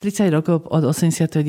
30 0.00 0.32
rokov 0.32 0.64
od 0.72 0.80
89. 0.80 1.44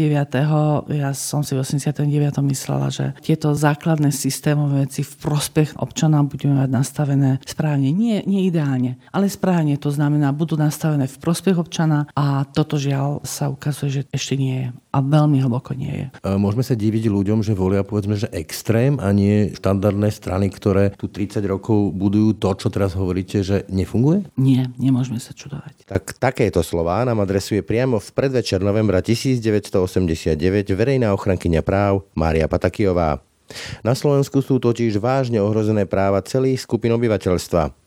ja 0.92 1.10
som 1.16 1.40
si 1.40 1.56
v 1.56 1.64
89. 1.64 2.04
myslela, 2.52 2.92
že 2.92 3.16
tieto 3.24 3.56
základné 3.56 4.12
systémové 4.12 4.84
veci 4.84 5.08
v 5.08 5.14
prospech 5.24 5.80
občana 5.80 6.20
budeme 6.28 6.60
mať 6.60 6.68
nastavené 6.68 7.40
správne. 7.48 7.96
Nie, 7.96 8.28
nie 8.28 8.52
ideálne, 8.52 9.00
ale 9.16 9.32
správne. 9.32 9.80
To 9.80 9.88
znamená, 9.88 10.36
budú 10.36 10.60
nastavené 10.60 11.08
v 11.08 11.16
prospech 11.24 11.64
občana 11.64 12.12
a 12.12 12.44
toto 12.44 12.76
žiaľ 12.76 13.24
sa 13.24 13.48
ukazuje, 13.48 14.04
že 14.04 14.12
ešte 14.12 14.36
nie 14.36 14.68
je. 14.68 14.70
A 14.92 15.00
veľmi 15.00 15.40
hlboko 15.40 15.72
nie 15.72 15.88
je. 15.88 16.06
Môžeme 16.36 16.68
sa 16.68 16.76
diviť 16.76 17.08
ľuďom, 17.08 17.48
že 17.48 17.56
volia 17.56 17.80
povedzme, 17.80 18.20
že 18.20 18.28
extrém 18.36 19.00
a 19.00 19.16
nie 19.16 19.56
štandardné 19.56 20.12
strany, 20.12 20.52
ktoré 20.52 20.92
tu 21.00 21.08
30 21.08 21.40
rokov 21.48 21.96
budujú 21.96 22.36
to, 22.36 22.52
čo 22.60 22.68
teraz 22.68 22.92
hovoríte, 23.00 23.40
že 23.40 23.64
nefunguje? 23.72 24.28
Nie, 24.36 24.68
nemôžeme 24.76 25.24
sa 25.24 25.32
čudovať. 25.32 25.88
Tak 25.88 26.20
takéto 26.20 26.60
slová 26.60 27.08
nám 27.08 27.24
adresuje 27.24 27.64
priamo 27.64 28.04
v 28.04 28.10
predvečer 28.12 28.60
novembra 28.60 29.00
1989 29.00 30.36
verejná 30.76 31.16
ochrankyňa 31.16 31.64
práv 31.64 32.04
Mária 32.12 32.52
Patakijová. 32.52 33.24
Na 33.88 33.96
Slovensku 33.96 34.44
sú 34.44 34.60
totiž 34.60 35.00
vážne 35.00 35.40
ohrozené 35.40 35.88
práva 35.88 36.20
celých 36.20 36.68
skupín 36.68 36.92
obyvateľstva. 36.96 37.80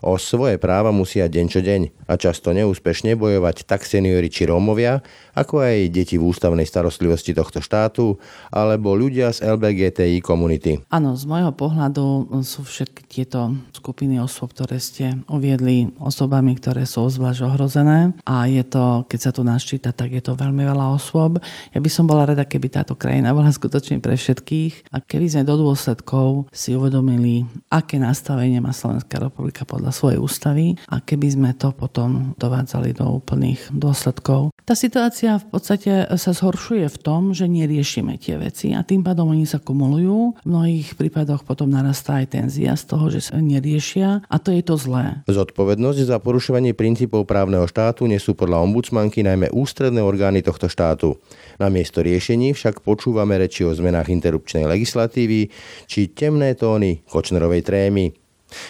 O 0.00 0.16
svoje 0.16 0.56
práva 0.56 0.88
musia 0.88 1.28
deň 1.28 1.46
čo 1.52 1.60
deň 1.60 2.08
a 2.08 2.16
často 2.16 2.56
neúspešne 2.56 3.12
bojovať 3.12 3.68
tak 3.68 3.84
seniori 3.84 4.32
či 4.32 4.48
Rómovia, 4.48 5.04
ako 5.36 5.60
aj 5.60 5.92
deti 5.92 6.16
v 6.16 6.24
ústavnej 6.32 6.64
starostlivosti 6.64 7.36
tohto 7.36 7.60
štátu, 7.60 8.16
alebo 8.48 8.96
ľudia 8.96 9.28
z 9.36 9.44
LBGTI 9.44 10.24
komunity. 10.24 10.80
Áno, 10.88 11.12
z 11.12 11.28
môjho 11.28 11.52
pohľadu 11.52 12.32
sú 12.40 12.64
všetky 12.64 13.04
tieto 13.04 13.52
skupiny 13.76 14.16
osôb, 14.16 14.56
ktoré 14.56 14.80
ste 14.80 15.20
uviedli 15.28 15.92
osobami, 16.00 16.56
ktoré 16.56 16.88
sú 16.88 17.04
zvlášť 17.04 17.44
ohrozené 17.44 18.16
a 18.24 18.48
je 18.48 18.64
to, 18.64 19.04
keď 19.04 19.20
sa 19.20 19.30
tu 19.36 19.44
naščíta, 19.44 19.92
tak 19.92 20.16
je 20.16 20.24
to 20.24 20.32
veľmi 20.32 20.64
veľa 20.64 20.96
osôb. 20.96 21.36
Ja 21.76 21.80
by 21.84 21.90
som 21.92 22.08
bola 22.08 22.24
rada, 22.24 22.48
keby 22.48 22.72
táto 22.72 22.96
krajina 22.96 23.36
bola 23.36 23.52
skutočne 23.52 24.00
pre 24.00 24.16
všetkých 24.16 24.88
a 24.94 25.04
keby 25.04 25.26
sme 25.28 25.42
do 25.44 25.60
dôsledkov 25.60 26.48
si 26.54 26.72
uvedomili, 26.72 27.44
aké 27.68 28.00
nastavenie 28.00 28.62
má 28.62 28.72
Slovenská 28.72 29.20
republika 29.20 29.68
podľa 29.68 29.92
svojej 29.92 30.18
ústavy 30.22 30.80
a 30.88 31.02
keby 31.02 31.28
sme 31.36 31.50
to 31.58 31.74
potom 31.76 32.32
dovádzali 32.40 32.96
do 32.96 33.04
úplných 33.10 33.60
dôsledkov. 33.74 34.54
Tá 34.64 34.74
situácia 34.74 35.25
situácia 35.26 35.42
v 35.42 35.50
podstate 35.50 35.92
sa 36.14 36.32
zhoršuje 36.32 36.86
v 36.86 36.98
tom, 37.02 37.34
že 37.34 37.50
neriešime 37.50 38.14
tie 38.22 38.38
veci 38.38 38.70
a 38.70 38.86
tým 38.86 39.02
pádom 39.02 39.34
oni 39.34 39.42
sa 39.42 39.58
kumulujú. 39.58 40.38
V 40.38 40.46
mnohých 40.46 40.94
prípadoch 40.94 41.42
potom 41.42 41.66
narastá 41.66 42.22
aj 42.22 42.38
tenzia 42.38 42.78
z 42.78 42.84
toho, 42.86 43.10
že 43.10 43.26
sa 43.26 43.42
neriešia 43.42 44.22
a 44.22 44.36
to 44.38 44.54
je 44.54 44.62
to 44.62 44.78
zlé. 44.78 45.26
Zodpovednosť 45.26 46.06
za 46.06 46.22
porušovanie 46.22 46.78
princípov 46.78 47.26
právneho 47.26 47.66
štátu 47.66 48.06
nesú 48.06 48.38
podľa 48.38 48.62
ombudsmanky 48.70 49.26
najmä 49.26 49.50
ústredné 49.50 49.98
orgány 49.98 50.46
tohto 50.46 50.70
štátu. 50.70 51.18
Na 51.58 51.66
miesto 51.66 52.06
riešení 52.06 52.54
však 52.54 52.86
počúvame 52.86 53.34
reči 53.34 53.66
o 53.66 53.74
zmenách 53.74 54.12
interrupčnej 54.14 54.62
legislatívy 54.70 55.50
či 55.90 56.14
temné 56.14 56.54
tóny 56.54 57.02
Kočnerovej 57.10 57.66
trémy. 57.66 58.25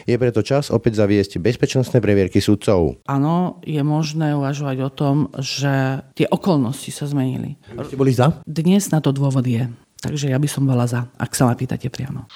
Je 0.08 0.16
preto 0.16 0.40
čas 0.40 0.72
opäť 0.72 1.00
zaviesť 1.04 1.38
bezpečnostné 1.40 2.00
previerky 2.00 2.40
sudcov. 2.40 3.00
Áno, 3.04 3.60
je 3.64 3.80
možné 3.84 4.32
uvažovať 4.32 4.76
o 4.82 4.90
tom, 4.90 5.16
že 5.36 6.00
tie 6.16 6.26
okolnosti 6.28 6.88
sa 6.92 7.04
zmenili. 7.04 7.60
Ste 7.86 7.96
boli 8.00 8.12
za? 8.12 8.40
Dnes 8.48 8.88
na 8.88 9.04
to 9.04 9.12
dôvod 9.12 9.44
je. 9.44 9.68
Takže 9.96 10.28
ja 10.28 10.38
by 10.38 10.48
som 10.48 10.68
bola 10.68 10.84
za, 10.84 11.08
ak 11.16 11.32
sa 11.32 11.48
ma 11.48 11.56
pýtate 11.56 11.88
priamo. 11.88 12.28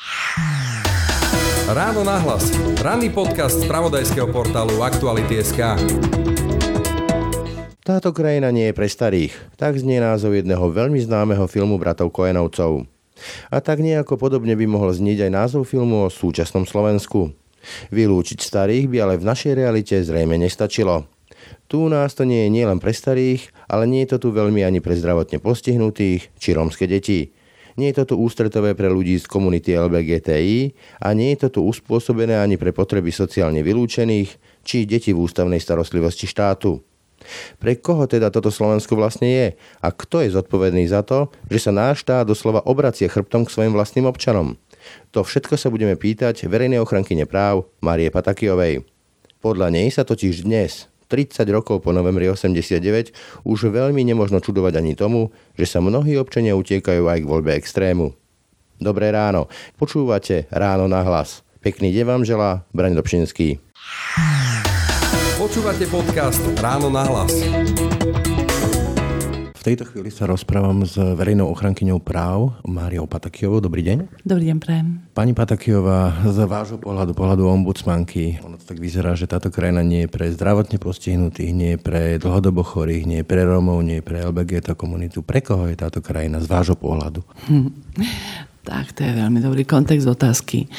Ráno 1.71 2.03
nahlas. 2.03 2.51
Ranný 2.83 3.15
podcast 3.15 3.63
z 3.63 3.69
pravodajského 3.71 4.27
portálu 4.33 4.83
Aktuality.sk. 4.83 5.79
Táto 7.81 8.11
krajina 8.11 8.51
nie 8.51 8.71
je 8.71 8.75
pre 8.75 8.89
starých. 8.91 9.35
Tak 9.55 9.79
znie 9.79 10.03
názov 10.03 10.35
jedného 10.35 10.63
veľmi 10.67 10.99
známeho 10.99 11.47
filmu 11.47 11.79
bratov 11.79 12.11
Koenovcov. 12.11 12.87
A 13.53 13.61
tak 13.61 13.85
nejako 13.85 14.17
podobne 14.17 14.57
by 14.57 14.67
mohol 14.67 14.91
znieť 14.93 15.29
aj 15.29 15.33
názov 15.33 15.63
filmu 15.69 16.07
o 16.07 16.13
súčasnom 16.13 16.65
Slovensku. 16.65 17.33
Vylúčiť 17.93 18.41
starých 18.41 18.89
by 18.89 18.97
ale 19.05 19.15
v 19.21 19.29
našej 19.29 19.53
realite 19.57 19.97
zrejme 20.01 20.41
nestačilo. 20.41 21.05
Tu 21.71 21.79
nás 21.89 22.13
to 22.17 22.27
nie 22.27 22.49
je 22.49 22.51
nielen 22.51 22.83
pre 22.83 22.91
starých, 22.91 23.53
ale 23.71 23.87
nie 23.87 24.03
je 24.05 24.17
to 24.17 24.29
tu 24.29 24.29
veľmi 24.35 24.65
ani 24.65 24.83
pre 24.83 24.97
zdravotne 24.99 25.39
postihnutých 25.39 26.35
či 26.37 26.49
rómske 26.53 26.85
deti. 26.91 27.31
Nie 27.79 27.95
je 27.95 28.03
to 28.03 28.13
tu 28.13 28.15
ústretové 28.21 28.75
pre 28.75 28.91
ľudí 28.91 29.17
z 29.17 29.31
komunity 29.31 29.73
LBGTI 29.79 30.75
a 31.01 31.15
nie 31.15 31.33
je 31.33 31.47
to 31.47 31.61
tu 31.61 31.61
uspôsobené 31.65 32.37
ani 32.37 32.59
pre 32.59 32.75
potreby 32.75 33.15
sociálne 33.15 33.63
vylúčených 33.63 34.31
či 34.67 34.85
deti 34.85 35.15
v 35.15 35.23
ústavnej 35.23 35.63
starostlivosti 35.63 36.27
štátu. 36.27 36.83
Pre 37.59 37.73
koho 37.79 38.07
teda 38.07 38.33
toto 38.33 38.49
Slovensko 38.49 38.97
vlastne 38.99 39.29
je? 39.29 39.47
A 39.81 39.89
kto 39.91 40.23
je 40.25 40.35
zodpovedný 40.35 40.87
za 40.89 41.07
to, 41.07 41.31
že 41.51 41.69
sa 41.69 41.73
náš 41.75 42.07
štát 42.07 42.29
doslova 42.29 42.65
obracie 42.65 43.07
chrbtom 43.07 43.47
k 43.47 43.53
svojim 43.53 43.73
vlastným 43.75 44.09
občanom? 44.09 44.61
To 45.13 45.27
všetko 45.27 45.61
sa 45.61 45.69
budeme 45.69 45.95
pýtať 45.95 46.49
verejnej 46.49 46.81
ochrankyne 46.81 47.29
práv 47.29 47.69
Marie 47.85 48.09
Patakijovej. 48.09 48.85
Podľa 49.41 49.73
nej 49.73 49.89
sa 49.89 50.05
totiž 50.05 50.45
dnes, 50.45 50.91
30 51.11 51.43
rokov 51.51 51.83
po 51.83 51.91
novembri 51.91 52.31
89, 52.31 53.11
už 53.43 53.59
veľmi 53.73 54.01
nemožno 54.07 54.39
čudovať 54.39 54.79
ani 54.79 54.95
tomu, 54.95 55.35
že 55.59 55.67
sa 55.67 55.83
mnohí 55.83 56.15
občania 56.15 56.55
utiekajú 56.55 57.09
aj 57.11 57.19
k 57.25 57.29
voľbe 57.29 57.53
extrému. 57.59 58.15
Dobré 58.81 59.13
ráno, 59.13 59.51
počúvate 59.77 60.49
Ráno 60.49 60.89
na 60.89 61.05
hlas. 61.05 61.45
Pekný 61.61 61.93
deň 61.93 62.05
vám 62.09 62.23
želá 62.25 62.65
Braň 62.73 62.97
Dobšinský. 62.97 63.61
Počúvate 65.41 65.89
podcast 65.89 66.45
Ráno 66.61 66.93
na 66.93 67.01
hlas. 67.01 67.33
V 69.57 69.63
tejto 69.65 69.89
chvíli 69.89 70.13
sa 70.13 70.29
rozprávam 70.29 70.85
s 70.85 71.01
verejnou 71.01 71.49
ochrankyňou 71.49 71.97
práv 71.97 72.61
Máriou 72.61 73.09
Patakijovou. 73.09 73.65
Dobrý 73.65 73.81
deň. 73.81 74.21
Dobrý 74.21 74.53
deň, 74.53 74.57
prajem. 74.61 75.01
Pani 75.17 75.33
Patakijová, 75.33 76.29
z 76.29 76.45
vášho 76.45 76.77
pohľadu, 76.77 77.17
pohľadu 77.17 77.49
ombudsmanky, 77.49 78.37
ono 78.45 78.61
to 78.61 78.69
tak 78.69 78.85
vyzerá, 78.85 79.17
že 79.17 79.25
táto 79.25 79.49
krajina 79.49 79.81
nie 79.81 80.05
je 80.05 80.13
pre 80.13 80.29
zdravotne 80.29 80.77
postihnutých, 80.77 81.57
nie 81.57 81.71
je 81.73 81.79
pre 81.81 82.21
dlhodobo 82.21 82.61
chorých, 82.61 83.09
nie 83.09 83.25
je 83.25 83.27
pre 83.29 83.41
Rómov, 83.49 83.81
nie 83.81 84.05
je 84.05 84.05
pre 84.05 84.21
LBGT 84.21 84.77
komunitu. 84.77 85.25
Pre 85.25 85.41
koho 85.41 85.73
je 85.73 85.77
táto 85.81 86.05
krajina 86.05 86.45
z 86.45 86.53
vášho 86.53 86.77
pohľadu? 86.77 87.25
Hm. 87.49 87.73
Tak, 88.71 88.95
to 88.95 89.03
je 89.03 89.19
veľmi 89.19 89.43
dobrý 89.43 89.67
kontext 89.67 90.07
otázky. 90.07 90.71